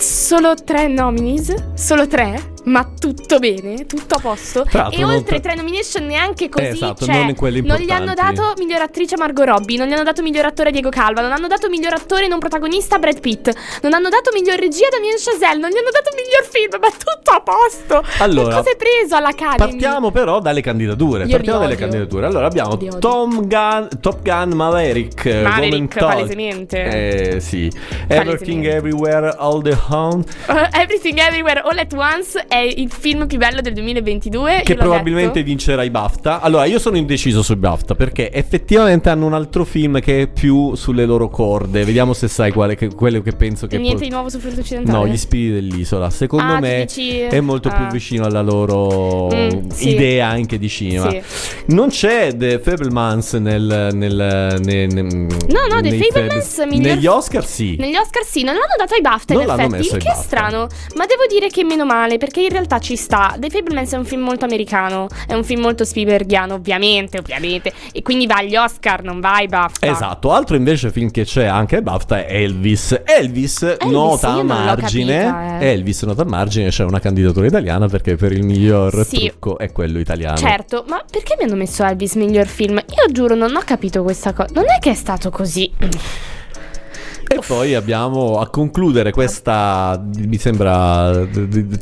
Solo 0.00 0.54
tre 0.54 0.88
nominees? 0.88 1.74
Solo 1.74 2.06
tre? 2.06 2.50
ma 2.64 2.88
tutto 2.98 3.38
bene, 3.38 3.86
tutto 3.86 4.16
a 4.16 4.18
posto. 4.18 4.64
E 4.90 5.04
oltre 5.04 5.40
tra- 5.40 5.50
tre 5.50 5.54
nomination 5.54 6.04
neanche 6.04 6.48
così, 6.48 6.66
Esatto, 6.66 7.04
cioè, 7.04 7.24
non 7.24 7.34
non 7.64 7.78
gli 7.78 7.90
hanno 7.90 8.14
dato 8.14 8.54
miglior 8.58 8.82
attrice 8.82 9.16
Margot 9.16 9.46
Robbie, 9.46 9.78
non 9.78 9.88
gli 9.88 9.92
hanno 9.92 10.02
dato 10.02 10.22
miglior 10.22 10.44
attore 10.44 10.70
Diego 10.70 10.90
Calva, 10.90 11.20
non 11.20 11.32
hanno 11.32 11.46
dato 11.46 11.68
miglior 11.68 11.94
attore 11.94 12.28
non 12.28 12.38
protagonista 12.38 12.98
Brad 12.98 13.20
Pitt, 13.20 13.50
non 13.82 13.94
hanno 13.94 14.08
dato 14.08 14.30
miglior 14.32 14.58
regia 14.58 14.88
Damien 14.90 15.16
Chazelle, 15.16 15.60
non 15.60 15.70
gli 15.70 15.76
hanno 15.76 15.90
dato 15.90 16.10
miglior 16.14 16.44
film, 16.48 16.80
ma 16.80 16.90
tutto 16.90 17.30
a 17.30 17.40
posto. 17.40 18.04
Allora, 18.22 18.48
che 18.48 18.56
cosa 18.56 18.70
hai 18.70 18.76
preso 18.76 19.16
alla 19.16 19.28
Academy? 19.28 19.70
Partiamo 19.70 20.10
però 20.10 20.40
dalle 20.40 20.60
candidature. 20.60 21.24
Io 21.24 21.30
Partiamo 21.30 21.58
dalle 21.60 21.76
candidature. 21.76 22.26
Allora 22.26 22.46
abbiamo. 22.46 22.76
Tom 22.98 23.46
Gun, 23.46 23.88
Top 24.00 24.22
Gun 24.22 24.52
Maverick. 24.54 25.24
eh, 25.24 25.42
Maverick, 25.42 25.98
palesemente. 25.98 27.34
Eh 27.34 27.40
sì. 27.40 27.70
Everything 28.06 28.64
Everywhere 28.64 29.34
All 29.38 29.62
the 29.62 29.76
Uh, 29.90 30.22
Everything 30.72 31.18
Everywhere 31.18 31.60
All 31.64 31.76
at 31.78 31.92
Once 31.94 32.44
è 32.46 32.58
il 32.58 32.90
film 32.90 33.26
più 33.26 33.38
bello 33.38 33.60
del 33.60 33.72
2022. 33.74 34.62
Che 34.64 34.74
probabilmente 34.74 35.32
detto. 35.34 35.44
vincerà 35.46 35.82
i 35.82 35.90
BAFTA. 35.90 36.40
Allora, 36.40 36.64
io 36.64 36.78
sono 36.78 36.96
indeciso 36.96 37.42
sui 37.42 37.56
BAFTA 37.56 37.94
perché 37.94 38.30
effettivamente 38.32 39.08
hanno 39.10 39.26
un 39.26 39.34
altro 39.34 39.64
film 39.64 40.00
che 40.00 40.22
è 40.22 40.26
più 40.28 40.74
sulle 40.74 41.04
loro 41.06 41.28
corde. 41.28 41.84
Vediamo 41.84 42.12
se 42.12 42.28
sai 42.28 42.52
quale, 42.52 42.76
che, 42.76 42.88
quello 42.94 43.20
che 43.22 43.32
penso 43.32 43.66
che 43.66 43.78
Niente 43.78 43.98
po- 43.98 44.04
di 44.04 44.10
nuovo 44.10 44.28
sul 44.28 44.40
fronte 44.40 44.60
occidentale. 44.60 44.96
No, 44.98 45.06
gli 45.06 45.16
spiriti 45.16 45.52
dell'isola. 45.52 46.10
Secondo 46.10 46.52
Ah, 46.54 46.60
me 46.60 46.84
dici- 46.86 47.20
è 47.20 47.40
molto 47.40 47.68
più 47.68 47.84
ah. 47.84 47.90
vicino 47.90 48.24
alla 48.26 48.42
loro 48.42 49.28
Mm, 49.34 49.68
sì. 49.70 49.88
idea 49.90 50.28
anche 50.28 50.58
di 50.58 50.68
cinema. 50.68 51.10
Sì. 51.10 51.20
Non 51.66 51.88
c'è 51.88 52.34
The 52.36 52.58
Fablemans 52.60 53.34
nel, 53.34 53.90
nel, 53.92 54.56
ne- 54.62 54.86
ne- 54.86 55.02
No, 55.02 55.26
no, 55.68 55.80
The 55.80 55.92
Fablemans 55.92 56.54
Fab- 56.54 56.68
miglior- 56.70 56.94
Negli 56.94 57.06
Oscar 57.06 57.44
sì. 57.44 57.76
Negli 57.78 57.96
Oscar 57.96 58.24
sì, 58.24 58.42
non 58.42 58.54
l'hanno 58.54 58.74
dato 58.78 58.94
ai 58.94 59.00
BAFTA 59.00 59.34
Non 59.34 59.46
l'hanno 59.46 59.62
effetti, 59.66 59.79
il 59.80 59.96
che 59.96 60.10
è 60.10 60.14
strano, 60.14 60.66
ma 60.96 61.06
devo 61.06 61.26
dire 61.28 61.48
che 61.48 61.64
meno 61.64 61.84
male, 61.84 62.18
perché 62.18 62.40
in 62.42 62.48
realtà 62.50 62.78
ci 62.78 62.96
sta. 62.96 63.34
The 63.38 63.48
Fablemans 63.50 63.92
è 63.92 63.96
un 63.96 64.04
film 64.04 64.22
molto 64.22 64.44
americano, 64.44 65.08
è 65.26 65.34
un 65.34 65.44
film 65.44 65.60
molto 65.60 65.84
Spielbergiano, 65.84 66.54
ovviamente, 66.54 67.18
ovviamente, 67.18 67.72
e 67.92 68.02
quindi 68.02 68.26
va 68.26 68.36
agli 68.36 68.56
Oscar, 68.56 69.02
non 69.02 69.20
va 69.20 69.34
ai 69.34 69.48
BAFTA. 69.48 69.86
Esatto, 69.86 70.32
altro 70.32 70.56
invece 70.56 70.90
film 70.90 71.10
che 71.10 71.24
c'è 71.24 71.44
anche 71.44 71.76
ai 71.76 71.82
BAFTA 71.82 72.24
è 72.26 72.34
Elvis. 72.42 73.00
Elvis, 73.04 73.76
nota 73.86 74.28
io 74.34 74.40
a 74.40 74.42
margine. 74.42 75.24
capita, 75.24 75.58
eh. 75.60 75.66
Elvis 75.72 76.02
nota 76.02 76.22
a 76.22 76.26
margine 76.26 76.68
c'è 76.70 76.84
una 76.84 77.00
candidatura 77.00 77.46
italiana 77.46 77.86
perché 77.88 78.16
per 78.16 78.32
il 78.32 78.44
miglior 78.44 79.04
Sì. 79.06 79.26
trucco 79.28 79.58
è 79.58 79.72
quello 79.72 79.98
italiano. 79.98 80.36
Certo, 80.36 80.84
ma 80.88 81.02
perché 81.10 81.36
mi 81.38 81.44
hanno 81.44 81.56
messo 81.56 81.84
Elvis 81.84 82.14
miglior 82.14 82.46
film? 82.46 82.76
Io 82.78 83.12
giuro, 83.12 83.34
non 83.34 83.54
ho 83.56 83.62
capito 83.64 84.02
questa 84.02 84.32
cosa. 84.32 84.50
Non 84.54 84.64
è 84.68 84.78
che 84.78 84.90
è 84.90 84.94
stato 84.94 85.30
così. 85.30 85.70
E 87.40 87.44
poi 87.46 87.74
abbiamo 87.74 88.38
a 88.38 88.48
concludere 88.48 89.12
questa, 89.12 90.02
mi 90.26 90.36
sembra, 90.36 91.26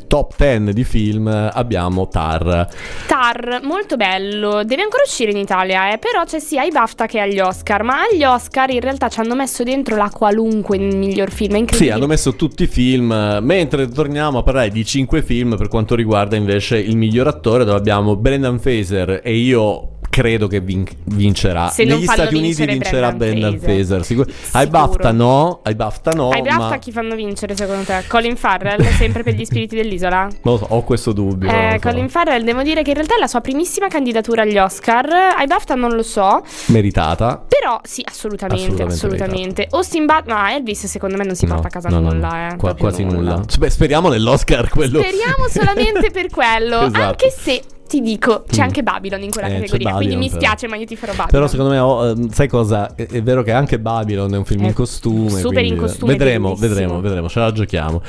top 0.06 0.34
10 0.36 0.72
di 0.72 0.84
film, 0.84 1.26
abbiamo 1.26 2.08
Tar. 2.08 2.68
Tar, 3.06 3.60
molto 3.62 3.96
bello. 3.96 4.62
Deve 4.64 4.82
ancora 4.82 5.02
uscire 5.04 5.30
in 5.30 5.36
Italia, 5.36 5.92
eh, 5.92 5.98
però 5.98 6.24
c'è 6.24 6.38
sia 6.38 6.62
ai 6.62 6.70
BAFTA 6.70 7.06
che 7.06 7.20
agli 7.20 7.40
Oscar. 7.40 7.82
Ma 7.82 8.02
agli 8.10 8.24
Oscar 8.24 8.70
in 8.70 8.80
realtà 8.80 9.08
ci 9.08 9.20
hanno 9.20 9.34
messo 9.34 9.62
dentro 9.62 9.96
la 9.96 10.10
qualunque 10.10 10.78
miglior 10.78 11.30
film. 11.30 11.50
È 11.50 11.54
Sì, 11.54 11.58
incredibile. 11.60 11.92
hanno 11.92 12.06
messo 12.06 12.34
tutti 12.36 12.62
i 12.64 12.66
film, 12.66 13.38
mentre 13.42 13.88
torniamo 13.88 14.38
a 14.38 14.42
parlare 14.42 14.70
di 14.70 14.84
5 14.84 15.22
film 15.22 15.56
per 15.56 15.68
quanto 15.68 15.94
riguarda 15.94 16.36
invece 16.36 16.78
il 16.78 16.96
miglior 16.96 17.26
attore, 17.26 17.64
dove 17.64 17.78
abbiamo 17.78 18.16
Brendan 18.16 18.58
Fraser 18.60 19.20
e 19.22 19.34
io 19.36 19.97
credo 20.18 20.48
che 20.48 20.58
vin- 20.60 20.84
vincerà. 21.04 21.68
Se 21.68 21.84
Negli 21.84 22.02
Stati 22.02 22.34
Uniti 22.34 22.66
vincerà 22.66 23.12
Brendan 23.12 23.56
Fraser. 23.60 24.04
Sicur- 24.04 24.28
ai 24.52 24.66
BAFTA 24.66 25.12
no, 25.12 25.60
ai 25.62 25.76
BAFTA 25.76 26.10
no, 26.10 26.30
Ai 26.30 26.42
BAFTA 26.42 26.68
ma 26.70 26.78
chi 26.78 26.90
fanno 26.90 27.14
vincere 27.14 27.54
secondo 27.54 27.84
te? 27.84 28.02
Colin 28.08 28.36
Farrell, 28.36 28.82
sempre 28.96 29.22
per 29.22 29.34
gli 29.34 29.44
spiriti 29.44 29.76
dell'isola? 29.76 30.22
non 30.42 30.54
lo 30.54 30.56
so, 30.56 30.66
ho 30.70 30.82
questo 30.82 31.12
dubbio. 31.12 31.48
Eh, 31.48 31.78
so. 31.80 31.88
Colin 31.88 32.08
Farrell, 32.08 32.42
devo 32.42 32.62
dire 32.62 32.82
che 32.82 32.90
in 32.90 32.96
realtà 32.96 33.14
è 33.14 33.20
la 33.20 33.28
sua 33.28 33.40
primissima 33.40 33.86
candidatura 33.86 34.42
agli 34.42 34.58
Oscar. 34.58 35.08
Ai 35.36 35.46
BAFTA 35.46 35.76
non 35.76 35.92
lo 35.94 36.02
so. 36.02 36.42
Meritata. 36.66 37.44
Però 37.46 37.78
sì, 37.84 38.02
assolutamente, 38.04 38.64
Assolutamente 38.82 38.94
assolutamente. 38.94 39.66
Austin 39.70 40.04
Butler, 40.06 40.36
no, 40.36 40.48
Elvis 40.48 40.86
secondo 40.86 41.16
me 41.16 41.24
non 41.24 41.36
si 41.36 41.46
No, 41.46 41.54
porta 41.54 41.68
a 41.68 41.70
casa 41.70 41.88
no, 41.90 42.00
nulla, 42.00 42.28
no. 42.28 42.54
eh. 42.54 42.56
Qua- 42.56 42.74
quasi 42.74 43.04
nulla. 43.04 43.40
Beh, 43.56 43.70
speriamo 43.70 44.08
nell'Oscar 44.08 44.68
quello. 44.68 45.00
Speriamo 45.00 45.46
solamente 45.48 46.10
per 46.10 46.28
quello. 46.28 46.80
Esatto. 46.88 47.00
Anche 47.02 47.30
se 47.30 47.62
ti 47.88 48.00
dico, 48.00 48.44
c'è 48.48 48.60
Mm. 48.60 48.64
anche 48.64 48.82
Babylon 48.84 49.22
in 49.22 49.30
quella 49.30 49.48
Eh, 49.48 49.54
categoria. 49.54 49.90
Quindi 49.94 50.14
Babylon, 50.14 50.18
mi 50.18 50.28
però. 50.28 50.40
spiace, 50.40 50.68
ma 50.68 50.76
io 50.76 50.84
ti 50.86 50.94
farò 50.96 51.12
Babylon. 51.12 51.30
Però 51.32 51.46
secondo 51.48 51.70
me, 51.72 51.78
oh, 51.78 52.06
ehm, 52.08 52.28
sai 52.30 52.46
cosa? 52.48 52.94
È, 52.94 53.06
è 53.06 53.22
vero 53.22 53.42
che 53.42 53.50
anche 53.52 53.78
Babylon 53.80 54.32
è 54.34 54.36
un 54.36 54.44
film 54.44 54.62
È 54.64 54.66
in 54.68 54.72
costume. 54.74 55.30
super 55.30 55.52
quindi 55.52 55.68
in 55.70 55.76
costume, 55.78 56.12
Vedremo, 56.12 56.48
bellissimo. 56.54 56.68
vedremo, 56.68 57.00
vedremo, 57.00 57.28
ce 57.28 57.38
la 57.40 57.50
giochiamo. 57.52 58.02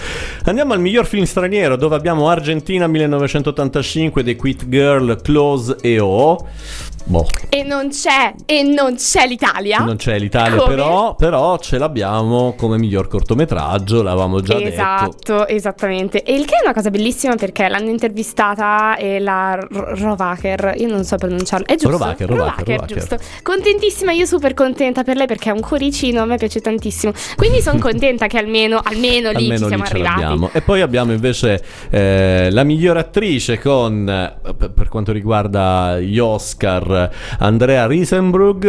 Andiamo 0.43 0.73
al 0.73 0.79
miglior 0.81 1.05
film 1.05 1.23
straniero 1.23 1.75
dove 1.77 1.95
abbiamo 1.95 2.27
Argentina 2.29 2.85
1985, 2.87 4.23
The 4.23 4.35
Quit 4.35 4.67
Girl, 4.67 5.19
Close 5.21 5.77
e 5.81 5.99
O. 5.99 6.45
Boh, 7.05 7.25
E 7.49 7.63
non 7.63 7.89
c'è, 7.89 8.33
e 8.45 8.62
non 8.63 8.95
c'è 8.95 9.25
l'Italia. 9.27 9.79
non 9.79 9.95
c'è 9.95 10.19
l'Italia 10.19 10.62
però, 10.63 11.15
però 11.15 11.57
ce 11.57 11.77
l'abbiamo 11.77 12.53
come 12.55 12.77
miglior 12.77 13.07
cortometraggio, 13.07 14.01
l'avevamo 14.03 14.41
già 14.41 14.55
detto. 14.55 14.67
Esatto, 14.67 15.47
esattamente. 15.47 16.23
E 16.23 16.33
il 16.35 16.45
che 16.45 16.55
è 16.55 16.63
una 16.63 16.73
cosa 16.73 16.89
bellissima 16.91 17.35
perché 17.35 17.67
l'hanno 17.67 17.89
intervistata 17.89 18.95
e 18.97 19.19
la 19.19 19.57
Rovacher, 19.69 20.75
io 20.77 20.88
non 20.88 21.03
so 21.03 21.15
pronunciarlo, 21.17 21.65
è 21.65 21.73
giusto? 21.75 21.89
Rovacher, 21.89 22.29
Rovacher, 22.29 22.85
giusto. 22.85 23.17
Contentissima, 23.41 24.12
io 24.12 24.25
super 24.25 24.53
contenta 24.53 25.03
per 25.03 25.15
lei 25.15 25.25
perché 25.27 25.49
è 25.49 25.53
un 25.53 25.62
cuoricino, 25.62 26.21
a 26.21 26.25
me 26.25 26.38
piace 26.38 26.59
tantissimo. 26.62 27.12
Quindi 27.35 27.62
sono 27.62 27.79
contenta 27.81 28.27
che 28.27 28.38
almeno, 28.38 28.79
almeno 28.83 29.31
lì 29.31 29.49
Almeno 29.49 29.59
ci 29.59 29.65
siamo 29.67 29.83
lì 29.83 30.05
arrivati. 30.05 30.49
E 30.53 30.62
poi 30.62 30.81
abbiamo 30.81 31.12
invece 31.12 31.63
eh, 31.89 32.49
la 32.51 32.63
migliore 32.63 32.99
attrice 32.99 33.57
con, 33.59 34.07
eh, 34.07 34.53
per 34.53 34.88
quanto 34.89 35.12
riguarda 35.12 35.99
gli 35.99 36.19
Oscar, 36.19 36.98
Andrea 37.39 37.88
Risenbrug. 37.88 38.65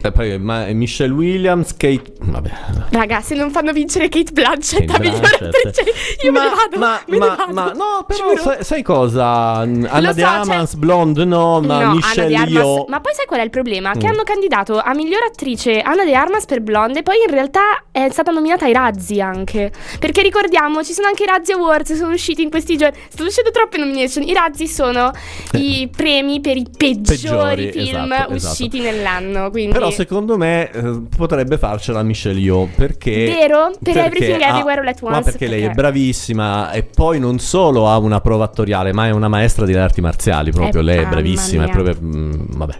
E 0.00 0.12
poi 0.12 0.38
ma- 0.38 0.64
Michelle 0.66 1.12
Williams, 1.12 1.76
Kate. 1.76 2.12
Vabbè. 2.20 2.50
Raga, 2.90 3.20
se 3.20 3.34
non 3.34 3.50
fanno 3.50 3.72
vincere 3.72 4.08
Kate 4.08 4.30
Blanchett 4.32 4.84
Kate 4.86 4.92
a 4.96 4.98
migliore 5.00 5.36
Blanchett. 5.38 5.66
attrice, 5.66 5.92
io 6.24 6.32
me 6.32 6.38
ne 6.40 6.48
vado. 6.48 6.78
Ma, 6.78 7.00
me 7.06 7.18
ne 7.18 7.26
ma- 7.26 7.34
vado. 7.34 7.52
ma 7.52 7.72
no, 7.72 8.04
però 8.06 8.36
sai, 8.36 8.62
sai 8.64 8.82
cosa? 8.82 9.26
Anna 9.58 10.00
Lo 10.00 10.12
De 10.12 10.20
so, 10.20 10.26
Armas, 10.26 10.70
cioè- 10.70 10.78
Blonde 10.78 11.24
no, 11.24 11.60
ma 11.60 11.82
No, 11.84 11.94
Michelle 11.94 12.34
Anna 12.36 12.44
de 12.46 12.50
io. 12.52 12.84
Ma 12.88 13.00
poi 13.00 13.12
sai 13.14 13.26
qual 13.26 13.40
è 13.40 13.42
il 13.42 13.50
problema? 13.50 13.92
Che 13.92 14.06
Mm. 14.06 14.10
hanno 14.10 14.22
candidato 14.22 14.78
a 14.78 14.94
miglior 14.94 15.22
attrice 15.24 15.80
Anna 15.80 16.04
De 16.04 16.14
Armas 16.14 16.44
per 16.46 16.60
Blonde, 16.60 17.00
e 17.00 17.02
poi 17.02 17.16
in 17.26 17.32
realtà 17.32 17.60
è 17.90 18.08
stata 18.10 18.30
nominata 18.30 18.66
ai 18.66 18.72
Razzi 18.72 19.20
anche. 19.20 19.72
Perché 19.98 20.22
ricordiamo, 20.22 20.82
ci 20.84 20.92
sono 20.92 21.08
anche 21.08 21.24
i 21.24 21.26
Razzi 21.26 21.52
Awards, 21.52 21.94
sono 21.94 22.12
usciti 22.12 22.42
in 22.42 22.50
questi 22.50 22.76
giorni. 22.76 22.96
Stanno 23.08 23.28
uscendo 23.28 23.50
troppe 23.50 23.78
nomination. 23.78 24.22
I 24.24 24.32
Razzi 24.32 24.68
sono 24.68 25.10
i 25.54 25.88
premi 25.94 26.40
per 26.40 26.56
i 26.56 26.66
peggiori, 26.76 27.02
Peggiori, 27.02 27.72
film 27.72 28.12
esatto, 28.12 28.32
esatto. 28.34 28.52
usciti 28.52 28.80
nell'anno. 28.80 29.50
Quindi... 29.50 29.72
Però 29.72 29.87
secondo 29.90 30.36
me 30.36 30.70
eh, 30.70 31.02
potrebbe 31.16 31.58
farcela 31.58 32.02
Michelle 32.02 32.38
Yeoh 32.38 32.68
perché 32.74 33.24
Vero? 33.26 33.70
Per 33.70 33.78
perché 33.92 34.04
Everything 34.04 34.42
ha- 34.42 34.48
Everywhere 34.48 34.80
All 34.80 34.86
at 34.88 35.02
Ma 35.02 35.16
Once, 35.16 35.30
perché 35.30 35.46
lei 35.46 35.60
è 35.60 35.66
perché- 35.66 35.80
bravissima 35.80 36.70
e 36.72 36.82
poi 36.82 37.18
non 37.18 37.38
solo 37.38 37.88
ha 37.88 37.96
una 37.98 38.20
prova 38.20 38.44
attoriale, 38.44 38.92
ma 38.92 39.06
è 39.06 39.10
una 39.10 39.28
maestra 39.28 39.64
di 39.66 39.74
arti 39.74 40.00
marziali, 40.00 40.50
proprio 40.50 40.80
Eh, 40.80 40.84
lei 40.84 40.98
è 40.98 41.06
bravissima, 41.06 41.64
è 41.64 41.70
proprio 41.70 41.96
mm, 42.00 42.32
vabbè. 42.56 42.74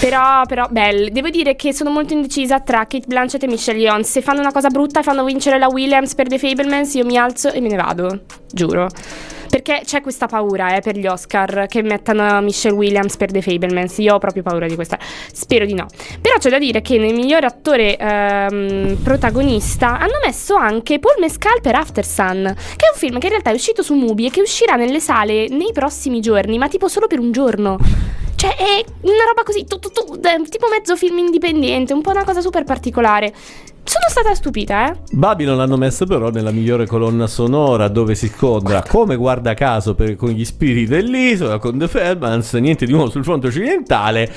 Però, 0.00 0.42
però, 0.46 0.66
belle. 0.70 1.10
Devo 1.10 1.28
dire 1.30 1.56
che 1.56 1.72
sono 1.72 1.90
molto 1.90 2.12
indecisa 2.12 2.60
tra 2.60 2.86
Kate 2.86 3.06
Blanchett 3.06 3.42
e 3.42 3.46
Michelle 3.46 3.78
Yeoh. 3.78 4.02
Se 4.02 4.22
fanno 4.22 4.40
una 4.40 4.52
cosa 4.52 4.68
brutta 4.68 5.00
e 5.00 5.02
fanno 5.02 5.24
vincere 5.24 5.58
la 5.58 5.68
Williams 5.68 6.14
per 6.14 6.28
The 6.28 6.38
Fablemans, 6.38 6.94
io 6.94 7.04
mi 7.04 7.16
alzo 7.16 7.50
e 7.52 7.60
me 7.60 7.68
ne 7.68 7.76
vado. 7.76 8.20
Giuro. 8.52 8.88
Perché 9.50 9.82
c'è 9.84 10.00
questa 10.00 10.26
paura, 10.26 10.76
eh, 10.76 10.80
per 10.80 10.96
gli 10.96 11.06
Oscar 11.06 11.66
che 11.68 11.82
mettano 11.82 12.40
Michelle 12.40 12.76
Williams 12.76 13.16
per 13.16 13.32
The 13.32 13.42
Fablemans. 13.42 13.98
Io 13.98 14.14
ho 14.14 14.18
proprio 14.18 14.44
paura 14.44 14.68
di 14.68 14.76
questa. 14.76 14.98
Spero 15.32 15.66
di 15.66 15.74
no. 15.74 15.86
Però 16.20 16.36
c'è 16.38 16.50
da 16.50 16.58
dire 16.58 16.80
che 16.82 16.98
nel 16.98 17.14
miglior 17.14 17.44
attore 17.44 17.96
ehm, 17.96 18.98
protagonista 19.02 19.98
hanno 19.98 20.20
messo 20.24 20.54
anche 20.54 21.00
Paul 21.00 21.16
Mescal 21.18 21.60
per 21.60 21.74
After 21.74 22.04
Sun, 22.04 22.54
che 22.76 22.86
è 22.86 22.90
un 22.92 22.98
film 22.98 23.18
che 23.18 23.26
in 23.26 23.32
realtà 23.32 23.50
è 23.50 23.54
uscito 23.54 23.82
su 23.82 23.94
Mubi 23.94 24.26
e 24.26 24.30
che 24.30 24.40
uscirà 24.40 24.76
nelle 24.76 25.00
sale 25.00 25.48
nei 25.48 25.72
prossimi 25.72 26.20
giorni, 26.20 26.56
ma 26.56 26.68
tipo 26.68 26.86
solo 26.86 27.08
per 27.08 27.18
un 27.18 27.32
giorno. 27.32 27.76
Cioè, 28.36 28.56
è 28.56 28.84
una 29.02 29.24
roba 29.26 29.42
così, 29.44 29.66
tu, 29.66 29.78
tu, 29.78 29.90
tu, 29.90 30.14
eh, 30.14 30.48
tipo 30.48 30.68
mezzo 30.70 30.96
film 30.96 31.18
indipendente, 31.18 31.92
un 31.92 32.00
po' 32.00 32.10
una 32.10 32.24
cosa 32.24 32.40
super 32.40 32.64
particolare. 32.64 33.34
Sono 33.90 34.04
stata 34.08 34.36
stupita, 34.36 34.92
eh. 34.92 34.96
Babylon 35.10 35.56
l'hanno 35.56 35.76
messa 35.76 36.06
però 36.06 36.30
nella 36.30 36.52
migliore 36.52 36.86
colonna 36.86 37.26
sonora 37.26 37.88
dove 37.88 38.14
si 38.14 38.28
scontra 38.28 38.84
come 38.86 39.16
guarda 39.16 39.54
caso 39.54 39.96
per- 39.96 40.14
con 40.14 40.28
gli 40.28 40.44
spiriti 40.44 40.86
dell'isola, 40.86 41.58
con 41.58 41.76
The 41.76 41.88
Fairbanks, 41.88 42.52
niente 42.54 42.86
di 42.86 42.92
nuovo 42.92 43.10
sul 43.10 43.24
fronte 43.24 43.48
occidentale 43.48 44.32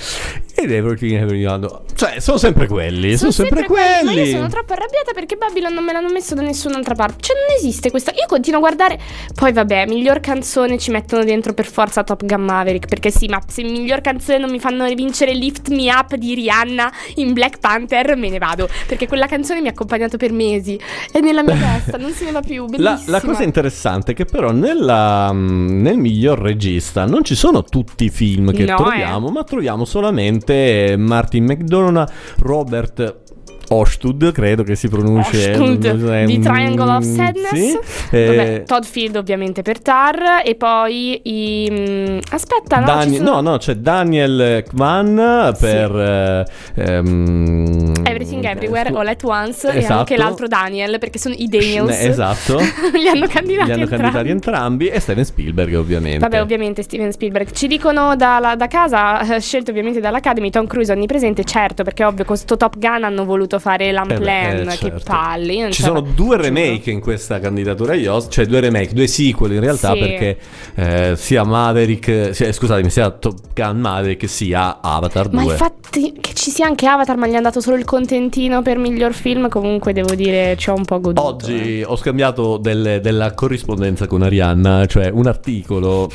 ed 0.63 0.71
Everything 0.71 1.21
Everyone. 1.21 1.67
Cioè, 1.95 2.19
sono 2.19 2.37
sempre 2.37 2.67
quelli. 2.67 3.17
Sono, 3.17 3.31
sempre, 3.31 3.65
quelli, 3.65 4.03
quelli. 4.03 4.19
Ma 4.19 4.25
io 4.25 4.35
sono 4.35 4.47
troppo 4.47 4.73
arrabbiata 4.73 5.13
perché 5.13 5.35
Babylon 5.35 5.73
non 5.73 5.83
me 5.83 5.93
l'hanno 5.93 6.11
messo 6.11 6.35
da 6.35 6.41
nessun'altra 6.41 6.95
parte. 6.95 7.17
Cioè, 7.21 7.35
non 7.35 7.57
esiste 7.57 7.91
questa. 7.91 8.11
Io 8.11 8.25
continuo 8.27 8.59
a 8.59 8.61
guardare. 8.61 8.99
Poi, 9.33 9.51
vabbè, 9.51 9.85
miglior 9.87 10.19
canzone 10.19 10.77
ci 10.77 10.91
mettono 10.91 11.23
dentro 11.23 11.53
per 11.53 11.65
forza 11.65 12.03
Top 12.03 12.25
Gun 12.25 12.41
Maverick. 12.41 12.87
Perché 12.87 13.11
sì, 13.11 13.27
ma 13.27 13.39
se 13.47 13.63
miglior 13.63 14.01
canzone 14.01 14.37
non 14.37 14.49
mi 14.49 14.59
fanno 14.59 14.85
vincere 14.93 15.33
Lift 15.33 15.69
Me 15.69 15.89
Up 15.91 16.15
di 16.15 16.33
Rihanna 16.33 16.91
in 17.15 17.33
Black 17.33 17.59
Panther, 17.59 18.15
me 18.15 18.29
ne 18.29 18.37
vado. 18.37 18.67
Perché 18.87 19.07
quella 19.07 19.27
canzone 19.27 19.61
mi 19.61 19.67
ha 19.67 19.71
accompagnato 19.71 20.17
per 20.17 20.31
mesi. 20.31 20.79
È 21.11 21.19
nella 21.19 21.43
mia 21.43 21.55
testa, 21.83 21.97
non 21.97 22.11
se 22.11 22.25
ne 22.25 22.31
va 22.31 22.41
più. 22.41 22.65
La, 22.77 22.99
la 23.05 23.21
cosa 23.21 23.43
interessante 23.43 24.11
è 24.11 24.15
che 24.15 24.25
però 24.25 24.51
nella, 24.51 25.31
mm, 25.31 25.81
nel 25.81 25.97
miglior 25.97 26.39
regista 26.39 27.05
non 27.05 27.23
ci 27.23 27.35
sono 27.35 27.63
tutti 27.63 28.05
i 28.05 28.09
film 28.09 28.51
che 28.51 28.65
No, 28.65 28.75
troviamo, 28.75 29.29
ma 29.29 29.43
troviamo 29.43 29.85
solamente 29.85 30.52
Martin 30.97 31.45
McDonough, 31.45 32.09
Robert 32.39 33.21
Ostud, 33.69 34.31
credo 34.31 34.63
che 34.63 34.75
si 34.75 34.87
pronunci 34.87 35.35
Ostud, 35.35 35.83
eh, 35.85 36.25
di 36.25 36.37
mm, 36.37 36.41
Triangle 36.41 36.91
of 36.91 37.03
Sadness. 37.03 37.49
sì, 37.49 37.79
Vabbè, 38.11 38.53
eh, 38.55 38.63
Todd 38.65 38.83
Field 38.83 39.15
ovviamente 39.15 39.61
per 39.61 39.81
Tar. 39.81 40.41
E 40.45 40.55
poi 40.55 41.21
i. 41.23 41.69
mm, 41.71 42.17
aspetta, 42.31 42.79
no, 42.79 43.01
ci 43.03 43.15
sono- 43.15 43.31
no, 43.31 43.41
no, 43.51 43.57
c'è 43.57 43.75
Daniel 43.75 44.63
Kwan 44.67 45.55
per 45.59 46.45
eh, 46.75 46.81
ehm, 46.83 48.02
Everything 48.23 48.43
Everywhere 48.45 48.89
scu- 48.89 48.97
All 48.99 49.07
at 49.07 49.23
Once 49.23 49.71
e 49.71 49.77
Esatto. 49.77 49.93
anche 49.99 50.17
l'altro 50.17 50.47
Daniel 50.47 50.97
perché 50.99 51.19
sono 51.19 51.35
i 51.37 51.47
Daniels. 51.47 51.91
Eh, 52.01 52.07
esatto. 52.07 52.57
Li 52.93 53.07
hanno 53.07 53.27
candidati 53.27 53.65
Li 53.67 53.71
hanno 53.71 53.81
entrambi. 53.81 53.87
candidati 53.87 54.29
entrambi 54.29 54.87
e 54.87 54.99
Steven 54.99 55.25
Spielberg 55.25 55.73
ovviamente. 55.75 56.19
Vabbè, 56.19 56.41
ovviamente 56.41 56.81
Steven 56.83 57.11
Spielberg. 57.11 57.51
Ci 57.51 57.67
dicono 57.67 58.15
dalla- 58.15 58.55
da 58.55 58.67
casa, 58.67 59.35
eh, 59.35 59.41
scelto 59.41 59.71
ovviamente 59.71 59.99
dall'Academy, 59.99 60.49
Tom 60.49 60.67
Cruise 60.67 60.91
onnipresente, 60.91 61.43
certo, 61.43 61.83
perché 61.83 62.03
ovvio 62.03 62.25
con 62.25 62.37
sto 62.37 62.57
Top 62.57 62.77
Gun 62.77 63.03
hanno 63.03 63.25
voluto 63.25 63.59
fare 63.59 63.91
l'Unplan, 63.91 64.19
Eh 64.19 64.19
beh, 64.19 64.61
eh, 64.61 64.65
che 64.65 64.75
certo. 64.77 65.03
palle. 65.05 65.53
io 65.53 65.61
non 65.63 65.71
Ci 65.71 65.81
sono 65.83 66.01
la- 66.01 66.07
due 66.13 66.37
remake 66.37 66.89
in 66.91 66.99
questa 66.99 67.39
candidatura 67.39 67.93
Oscar, 67.93 68.31
cioè 68.31 68.45
due 68.45 68.59
remake, 68.59 68.93
due 68.93 69.07
sequel 69.07 69.53
in 69.53 69.59
realtà 69.59 69.93
Sì. 69.93 69.99
perché 69.99 70.37
eh, 70.75 71.13
sia 71.15 71.43
Maverick, 71.43 72.33
sia, 72.33 72.51
scusatemi, 72.51 72.89
sia 72.89 73.09
Top 73.11 73.35
Gun 73.53 73.79
Maverick 73.79 74.27
sia 74.29 74.79
Avatar 74.81 75.27
2. 75.27 75.43
Ma 75.43 75.51
infatti 75.51 76.13
che 76.19 76.33
ci 76.33 76.49
sia 76.51 76.65
anche 76.65 76.85
Avatar, 76.87 77.17
ma 77.17 77.27
gli 77.27 77.33
hanno 77.33 77.41
dato 77.43 77.61
solo 77.61 77.75
il 77.77 77.85
contentino 78.13 78.61
per 78.61 78.77
miglior 78.77 79.13
film, 79.13 79.49
comunque 79.49 79.91
devo 79.91 80.13
dire 80.13 80.55
ci 80.57 80.69
ho 80.69 80.75
un 80.75 80.85
po' 80.85 80.99
goduto. 80.99 81.25
Oggi 81.27 81.79
eh. 81.79 81.83
ho 81.83 81.95
scambiato 81.95 82.57
delle- 82.57 82.99
della 82.99 83.33
corrispondenza 83.33 84.05
con 84.05 84.21
Arianna, 84.21 84.85
cioè 84.85 85.09
un 85.09 85.25
articolo 85.25 86.11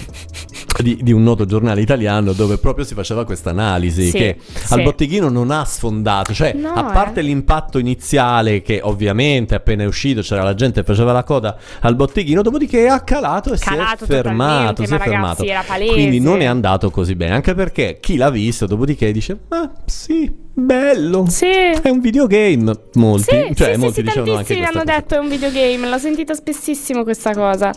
di, 0.80 0.98
di 1.02 1.10
un 1.10 1.24
noto 1.24 1.44
giornale 1.44 1.80
italiano 1.80 2.32
dove 2.32 2.58
proprio 2.58 2.84
si 2.84 2.94
faceva 2.94 3.24
questa 3.24 3.50
analisi 3.50 4.10
Sì, 4.10 4.16
che 4.16 4.36
sì. 4.40 4.72
al 4.74 4.82
botteghino 4.82 5.28
non 5.28 5.50
ha 5.50 5.64
sfondato, 5.64 6.32
cioè 6.32 6.52
No, 6.52 6.72
a 6.72 6.84
parte 6.84 7.20
l'impatto 7.20 7.78
iniziale 7.78 8.62
che 8.62 8.80
ovviamente 8.82 9.56
appena 9.56 9.82
è 9.82 9.86
uscito 9.86 10.20
c'era 10.20 10.44
la 10.44 10.54
gente 10.54 10.80
che 10.80 10.86
faceva 10.86 11.12
la 11.12 11.24
coda 11.24 11.56
al 11.80 11.96
botteghino, 11.96 12.42
dopodiché 12.42 12.86
ha 12.86 13.00
calato 13.00 13.52
e 13.52 13.58
Calato 13.58 14.04
si 14.04 14.12
è 14.12 14.14
fermato, 14.14 14.84
si 14.84 14.94
è 14.94 14.96
ma 14.98 15.04
ragazzi, 15.04 15.46
fermato. 15.46 15.92
Quindi 15.92 16.20
non 16.20 16.40
è 16.42 16.44
andato 16.44 16.90
così 16.90 17.16
bene, 17.16 17.34
anche 17.34 17.54
perché 17.54 17.98
chi 18.00 18.16
l'ha 18.16 18.30
visto 18.30 18.66
dopodiché 18.66 19.10
dice 19.10 19.36
"Ah, 19.48 19.70
sì, 19.84 20.46
bello. 20.58 21.26
Sì. 21.28 21.46
È 21.46 21.88
un 21.88 22.00
videogame". 22.00 22.72
Molti, 22.94 23.46
Sì, 23.48 23.54
cioè 23.54 23.74
sì, 23.74 23.78
molti 23.80 23.94
sì, 23.94 24.02
dicevano 24.02 24.36
anche 24.36 24.56
questa 24.56 24.72
hanno 24.74 24.84
detto 24.84 25.14
è 25.14 25.18
un 25.18 25.28
videogame, 25.28 25.88
l'ho 25.88 25.98
sentita 25.98 26.34
spessissimo 26.34 27.02
questa 27.04 27.32
cosa. 27.32 27.72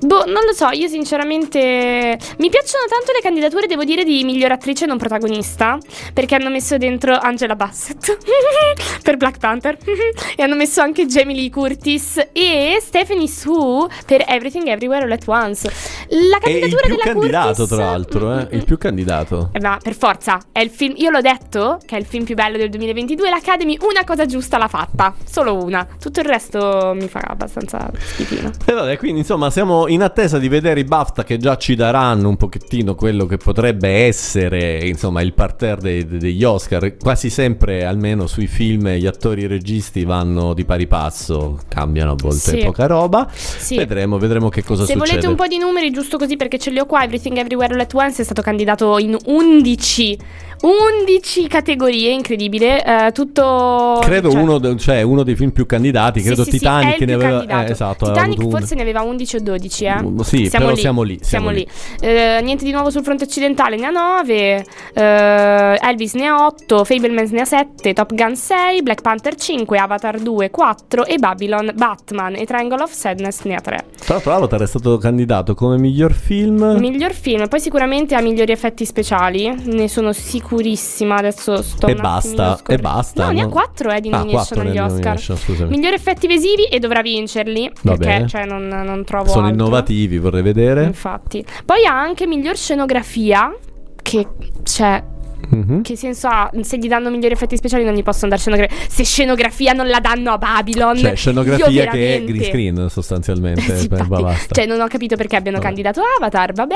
Boh, 0.00 0.24
non 0.26 0.44
lo 0.44 0.52
so, 0.52 0.68
io 0.70 0.88
sinceramente 0.88 2.18
mi 2.38 2.50
piacciono 2.50 2.84
tanto 2.88 3.12
le 3.12 3.20
candidature, 3.22 3.66
devo 3.66 3.84
dire, 3.84 4.04
di 4.04 4.24
miglior 4.24 4.52
attrice 4.52 4.84
non 4.86 4.98
protagonista, 4.98 5.78
perché 6.12 6.34
hanno 6.34 6.50
messo 6.50 6.76
dentro 6.76 7.16
Angela 7.16 7.56
Bassett 7.56 8.16
per 9.02 9.16
Black 9.16 9.38
Panther 9.38 9.78
e 10.36 10.42
hanno 10.42 10.54
messo 10.56 10.80
anche 10.80 11.06
Jamie 11.06 11.36
Lee 11.36 11.50
Curtis 11.50 12.20
e 12.32 12.78
Stephanie 12.80 13.28
Su 13.28 13.86
per 14.04 14.24
Everything 14.26 14.66
Everywhere 14.66 15.04
All 15.04 15.12
at 15.12 15.24
Once. 15.26 15.70
La 16.08 16.38
E 16.40 16.52
il 16.58 16.60
candidatura 16.60 16.80
più 16.82 16.96
della 16.96 17.04
candidato, 17.04 17.46
Curtis 17.46 17.68
tra 17.68 17.84
l'altro, 17.84 18.38
eh? 18.38 18.48
il 18.50 18.64
più 18.64 18.78
candidato. 18.78 19.50
eh, 19.52 19.60
ma 19.60 19.78
per 19.82 19.94
forza, 19.94 20.40
è 20.52 20.60
il 20.60 20.70
film. 20.70 20.94
Io 20.96 21.10
l'ho 21.10 21.20
detto 21.20 21.78
che 21.86 21.96
è 21.96 21.98
il 21.98 22.04
film 22.04 22.15
più 22.24 22.34
bello 22.34 22.56
del 22.56 22.70
2022. 22.70 23.28
L'Academy 23.28 23.76
una 23.80 24.04
cosa 24.04 24.26
giusta 24.26 24.58
l'ha 24.58 24.68
fatta. 24.68 25.14
Solo 25.24 25.62
una. 25.62 25.86
Tutto 26.00 26.20
il 26.20 26.26
resto 26.26 26.92
mi 26.94 27.08
fa 27.08 27.20
abbastanza 27.20 27.90
schifino. 27.98 28.50
E 28.64 28.72
vabbè, 28.72 28.96
quindi 28.98 29.20
insomma 29.20 29.50
siamo 29.50 29.86
in 29.88 30.02
attesa 30.02 30.38
di 30.38 30.48
vedere 30.48 30.80
i 30.80 30.84
BAFTA 30.84 31.24
che 31.24 31.36
già 31.38 31.56
ci 31.56 31.74
daranno 31.74 32.28
un 32.28 32.36
pochettino 32.36 32.94
quello 32.94 33.26
che 33.26 33.36
potrebbe 33.36 33.88
essere 34.06 34.78
insomma 34.86 35.20
il 35.22 35.32
parterre 35.34 35.80
dei- 35.80 36.06
degli 36.06 36.44
Oscar. 36.44 36.96
Quasi 36.96 37.30
sempre, 37.30 37.84
almeno 37.84 38.26
sui 38.26 38.46
film, 38.46 38.88
gli 38.90 39.06
attori 39.06 39.42
e 39.42 39.44
i 39.44 39.48
registi 39.48 40.04
vanno 40.04 40.54
di 40.54 40.64
pari 40.64 40.86
passo, 40.86 41.58
cambiano 41.68 42.12
a 42.12 42.16
volte 42.16 42.36
Sì. 42.58 42.58
poca 42.64 42.86
roba. 42.86 43.28
Sì. 43.32 43.76
Vedremo, 43.76 44.18
vedremo 44.18 44.48
che 44.48 44.62
cosa 44.62 44.84
Se 44.84 44.92
succede. 44.92 45.08
volete 45.10 45.26
un 45.28 45.34
po' 45.36 45.46
di 45.46 45.58
numeri, 45.58 45.90
giusto 45.90 46.16
così 46.18 46.36
perché 46.36 46.58
ce 46.58 46.70
li 46.70 46.78
ho 46.78 46.86
qua, 46.86 47.02
Everything 47.04 47.36
Everywhere 47.36 47.74
All 47.74 47.80
at 47.80 47.92
Once 47.94 48.22
è 48.22 48.24
stato 48.24 48.42
candidato 48.42 48.98
in 48.98 49.16
11. 49.26 50.18
11 50.62 51.46
categorie, 51.48 52.05
incredibile. 52.12 52.84
Eh, 52.84 53.12
tutto. 53.12 53.98
Credo 54.02 54.30
cioè- 54.30 54.40
uno, 54.40 54.58
de- 54.58 54.76
cioè, 54.76 55.02
uno 55.02 55.22
dei 55.22 55.34
film 55.36 55.50
più 55.50 55.66
candidati, 55.66 56.20
credo 56.22 56.44
sì, 56.44 56.50
sì, 56.50 56.58
Titanic 56.58 57.00
è 57.00 57.04
ne 57.04 57.12
aveva 57.14 57.66
eh, 57.66 57.70
esatto, 57.70 58.06
Titanic 58.06 58.38
uno. 58.40 58.50
forse 58.50 58.74
ne 58.74 58.82
aveva 58.82 59.02
11 59.02 59.36
o 59.36 59.40
12, 59.40 59.84
eh? 59.84 60.02
Mm, 60.02 60.18
sì, 60.20 60.48
però 60.50 60.74
siamo 60.74 61.02
lì, 61.02 61.18
siamo 61.22 61.50
lì. 61.50 61.66
Eh, 62.00 62.40
niente 62.42 62.64
di 62.64 62.70
nuovo 62.70 62.90
sul 62.90 63.02
fronte 63.02 63.24
occidentale, 63.24 63.76
ne 63.76 63.86
ha 63.86 63.90
9. 63.90 64.64
eh, 64.94 65.78
Elvis 65.80 66.14
ne 66.14 66.26
ha 66.26 66.46
8. 66.46 66.84
Fablemans 66.84 67.30
ne 67.30 67.40
ha 67.40 67.44
7. 67.44 67.92
Top 67.92 68.14
Gun 68.14 68.36
6. 68.36 68.82
Black 68.82 69.00
Panther 69.02 69.34
5. 69.34 69.78
Avatar 69.78 70.18
2, 70.18 70.50
4. 70.50 71.04
E 71.06 71.18
Babylon, 71.18 71.72
Batman 71.74 72.34
e 72.36 72.44
Triangle 72.44 72.82
of 72.82 72.92
Sadness 72.92 73.42
ne 73.42 73.54
ha 73.56 73.60
3. 73.60 73.84
Tra 73.98 74.14
l'altro 74.14 74.32
Avatar 74.32 74.62
è 74.62 74.66
stato 74.66 74.96
candidato 74.98 75.54
come 75.54 75.78
miglior 75.78 76.12
film. 76.12 76.76
Miglior 76.78 77.12
film, 77.12 77.48
poi 77.48 77.60
sicuramente 77.60 78.14
ha 78.14 78.20
migliori 78.20 78.52
effetti 78.52 78.84
speciali. 78.84 79.52
Ne 79.64 79.88
sono 79.88 80.12
sicurissima. 80.12 81.16
Adesso 81.16 81.62
sto. 81.62 81.85
E 81.90 81.94
basta, 81.94 82.58
e 82.66 82.78
basta, 82.78 83.24
No, 83.26 83.30
ne 83.32 83.40
ha 83.40 83.44
no? 83.44 83.50
4 83.50 83.90
eh, 83.90 84.00
di 84.00 84.08
Ah, 84.10 84.18
nomination 84.18 84.66
agli 84.66 84.78
Oscar. 84.78 85.18
scusami. 85.20 85.68
Migliori 85.70 85.94
effetti 85.94 86.26
visivi 86.26 86.64
e 86.64 86.78
dovrà 86.78 87.02
vincerli. 87.02 87.70
Va 87.82 87.92
perché 87.96 88.06
bene. 88.06 88.26
cioè, 88.28 88.44
non, 88.44 88.66
non 88.68 89.04
trovo. 89.04 89.28
Sono 89.28 89.46
altro. 89.46 89.60
innovativi, 89.64 90.18
vorrei 90.18 90.42
vedere. 90.42 90.84
Infatti. 90.84 91.44
Poi 91.64 91.84
ha 91.84 91.98
anche 91.98 92.26
miglior 92.26 92.56
scenografia. 92.56 93.54
Che 94.02 94.26
cioè. 94.62 95.02
Mhm. 95.48 95.82
Che 95.82 95.96
senso 95.96 96.26
ha? 96.28 96.50
Se 96.62 96.76
gli 96.78 96.88
danno 96.88 97.08
migliori 97.10 97.32
effetti 97.34 97.56
speciali 97.56 97.84
non 97.84 97.94
gli 97.94 98.02
possono 98.02 98.30
dare 98.30 98.40
scenografia. 98.40 98.76
Se 98.88 99.04
scenografia 99.04 99.72
non 99.74 99.86
la 99.86 100.00
danno 100.00 100.32
a 100.32 100.38
Babylon. 100.38 100.96
Cioè, 100.96 101.10
io 101.10 101.16
scenografia 101.16 101.86
che 101.86 102.16
è 102.16 102.24
green 102.24 102.42
screen 102.42 102.86
sostanzialmente. 102.88 103.60
Sì, 103.76 103.86
Beh, 103.86 103.98
infatti. 103.98 104.22
basta. 104.22 104.54
Cioè, 104.54 104.66
non 104.66 104.80
ho 104.80 104.86
capito 104.88 105.14
perché 105.14 105.36
abbiano 105.36 105.58
Vabbè. 105.58 105.66
candidato 105.68 106.00
Avatar. 106.18 106.52
Vabbè. 106.52 106.74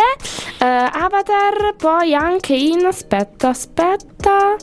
Eh, 0.60 0.64
Avatar, 0.64 1.74
poi 1.76 2.14
anche 2.14 2.54
in. 2.54 2.84
Aspetta, 2.84 3.48
aspetta. 3.48 4.54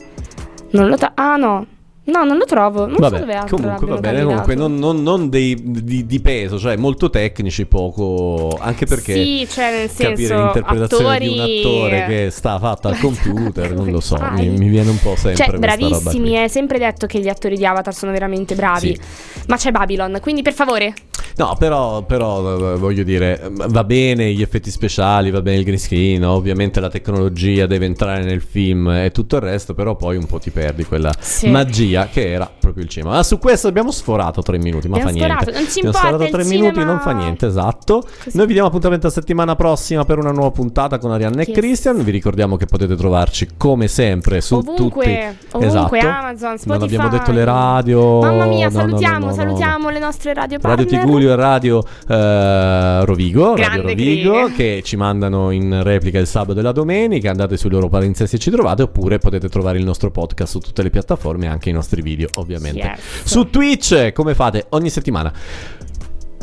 Non 0.70 0.88
lo. 0.88 0.96
ta- 0.96 1.12
ah, 1.14 1.36
no. 1.36 1.66
No, 2.08 2.24
non 2.24 2.38
lo 2.38 2.46
trovo. 2.46 2.86
Non 2.86 2.94
so 2.94 3.00
Vabbè, 3.02 3.18
dove 3.18 3.34
altro 3.34 3.56
comunque 3.58 3.86
va 3.86 3.96
bene. 3.98 4.22
Comunque, 4.24 4.54
non, 4.54 4.76
non- 4.76 5.02
non 5.02 5.28
dei, 5.28 5.54
di, 5.62 6.06
di 6.06 6.20
peso, 6.20 6.58
cioè 6.58 6.74
molto 6.76 7.10
tecnici, 7.10 7.66
poco. 7.66 8.56
Anche 8.58 8.86
perché 8.86 9.12
Sì, 9.12 9.46
cioè, 9.46 9.70
nel 9.80 9.88
capire 9.90 10.16
senso, 10.16 10.34
l'interpretazione 10.42 11.18
di 11.18 11.26
un 11.28 11.32
attori- 11.40 11.58
attore 11.60 12.06
che 12.06 12.30
sta 12.30 12.58
fatta 12.58 12.88
al 12.88 12.96
computer, 13.00 13.74
non 13.74 13.90
lo 13.90 14.00
so. 14.00 14.16
Mi, 14.32 14.48
mi 14.48 14.68
viene 14.68 14.88
un 14.88 14.98
po' 15.00 15.16
sempre 15.16 15.44
Cioè, 15.44 15.58
questa 15.58 15.76
roba. 15.76 15.98
bravissimi, 15.98 16.30
è 16.32 16.48
sempre 16.48 16.78
detto 16.78 17.06
che 17.06 17.18
gli 17.20 17.28
attori 17.28 17.58
di 17.58 17.66
Avatar 17.66 17.92
sono 17.94 18.10
veramente 18.10 18.54
bravi. 18.54 18.94
Sì. 18.94 19.00
Ma 19.48 19.56
c'è 19.56 19.70
Babylon, 19.70 20.16
quindi 20.22 20.40
per 20.40 20.54
favore. 20.54 20.94
No, 21.38 21.54
però, 21.56 22.02
però, 22.02 22.74
eh, 22.74 22.78
voglio 22.78 23.04
dire, 23.04 23.40
eh, 23.40 23.50
va 23.68 23.84
bene 23.84 24.32
gli 24.32 24.42
effetti 24.42 24.70
speciali, 24.72 25.30
va 25.30 25.40
bene 25.40 25.58
il 25.58 25.64
green 25.64 25.78
screen, 25.78 26.24
ovviamente 26.24 26.80
la 26.80 26.88
tecnologia 26.88 27.66
deve 27.66 27.86
entrare 27.86 28.24
nel 28.24 28.40
film 28.40 28.88
e 28.90 29.10
tutto 29.12 29.36
il 29.36 29.42
resto, 29.42 29.72
però 29.72 29.94
poi 29.94 30.16
un 30.16 30.26
po' 30.26 30.40
ti 30.40 30.50
perdi 30.50 30.84
quella 30.84 31.12
Sì. 31.20 31.48
magia 31.48 32.08
che 32.12 32.32
era 32.32 32.50
proprio 32.58 32.82
il 32.82 32.90
cinema. 32.90 33.18
Ah, 33.18 33.22
su 33.22 33.38
questo 33.38 33.68
abbiamo 33.68 33.92
sforato 33.92 34.42
tre 34.42 34.58
minuti, 34.58 34.88
ma 34.88 34.96
Abbiamo 34.96 35.10
fa 35.12 35.16
niente. 35.26 35.42
sforato, 35.44 35.58
non 35.60 35.70
ci 35.70 35.78
abbiamo 35.78 35.96
sforato 35.96 36.30
tre 36.30 36.44
minuti, 36.44 36.72
cinema- 36.72 36.90
non 36.90 37.00
fa 37.00 37.12
niente, 37.12 37.46
esatto. 37.46 38.02
Noi 38.32 38.46
vi 38.46 38.52
diamo 38.54 38.68
appuntamento 38.68 39.06
a 39.06 39.10
settimana 39.10 39.54
prossima 39.54 40.04
per 40.04 40.18
una 40.18 40.32
nuova 40.32 40.50
puntata 40.50 40.98
con 40.98 41.12
Arianna 41.12 41.42
e 41.42 41.44
Yes. 41.46 41.56
Christian. 41.56 42.02
Vi 42.02 42.10
ricordiamo 42.10 42.56
che 42.56 42.66
potete 42.66 42.96
trovarci 42.96 43.50
come 43.56 43.86
sempre 43.86 44.40
su 44.40 44.56
Ovunque, 44.56 44.74
tutti 44.76 45.56
ovunque, 45.56 45.66
esatto. 45.68 45.94
Amazon, 45.96 46.48
Non 46.48 46.58
Spotify. 46.58 46.84
abbiamo 46.84 47.08
detto 47.08 47.30
le 47.30 47.44
radio. 47.44 48.20
Mamma 48.22 48.44
mia, 48.46 48.70
salutiamo, 48.70 49.18
no, 49.18 49.24
no, 49.26 49.30
no. 49.30 49.34
salutiamo 49.34 49.90
le 49.90 49.98
nostre 50.00 50.34
radio 50.34 50.58
Radio 50.60 50.84
partner. 50.84 51.00
Tigulio 51.04 51.27
e 51.32 51.36
Radio 51.36 51.84
eh, 52.08 53.04
Rovigo, 53.04 53.56
Radio 53.56 53.82
Rovigo 53.82 54.50
che 54.54 54.82
ci 54.84 54.96
mandano 54.96 55.50
in 55.50 55.82
replica 55.82 56.18
il 56.18 56.26
sabato 56.26 56.58
e 56.58 56.62
la 56.62 56.72
domenica. 56.72 57.30
Andate 57.30 57.56
sui 57.56 57.70
loro 57.70 57.88
palinsesti 57.88 58.36
e 58.36 58.38
ci 58.38 58.50
trovate, 58.50 58.82
oppure 58.82 59.18
potete 59.18 59.48
trovare 59.48 59.78
il 59.78 59.84
nostro 59.84 60.10
podcast 60.10 60.52
su 60.52 60.58
tutte 60.58 60.82
le 60.82 60.90
piattaforme 60.90 61.46
e 61.46 61.48
anche 61.48 61.70
i 61.70 61.72
nostri 61.72 62.02
video, 62.02 62.28
ovviamente. 62.34 62.78
Yes. 62.78 63.24
Su 63.24 63.50
Twitch, 63.50 64.12
come 64.12 64.34
fate 64.34 64.66
ogni 64.70 64.90
settimana. 64.90 65.32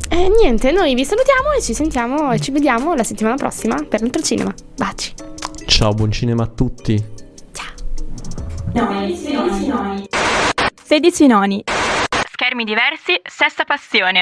E 0.09 0.31
niente, 0.39 0.71
noi 0.71 0.93
vi 0.93 1.03
salutiamo 1.03 1.51
e 1.57 1.61
ci 1.61 1.73
sentiamo 1.73 2.31
e 2.31 2.39
ci 2.39 2.51
vediamo 2.51 2.93
la 2.93 3.03
settimana 3.03 3.35
prossima 3.35 3.75
per 3.87 4.01
l'altro 4.01 4.21
cinema. 4.21 4.53
Baci. 4.77 5.13
Ciao, 5.65 5.93
buon 5.93 6.11
cinema 6.11 6.43
a 6.43 6.47
tutti. 6.47 7.03
Ciao. 7.51 7.73
16 10.83 11.27
noni. 11.27 11.63
Schermi 12.31 12.63
diversi, 12.63 13.19
sesta 13.23 13.63
passione. 13.63 14.21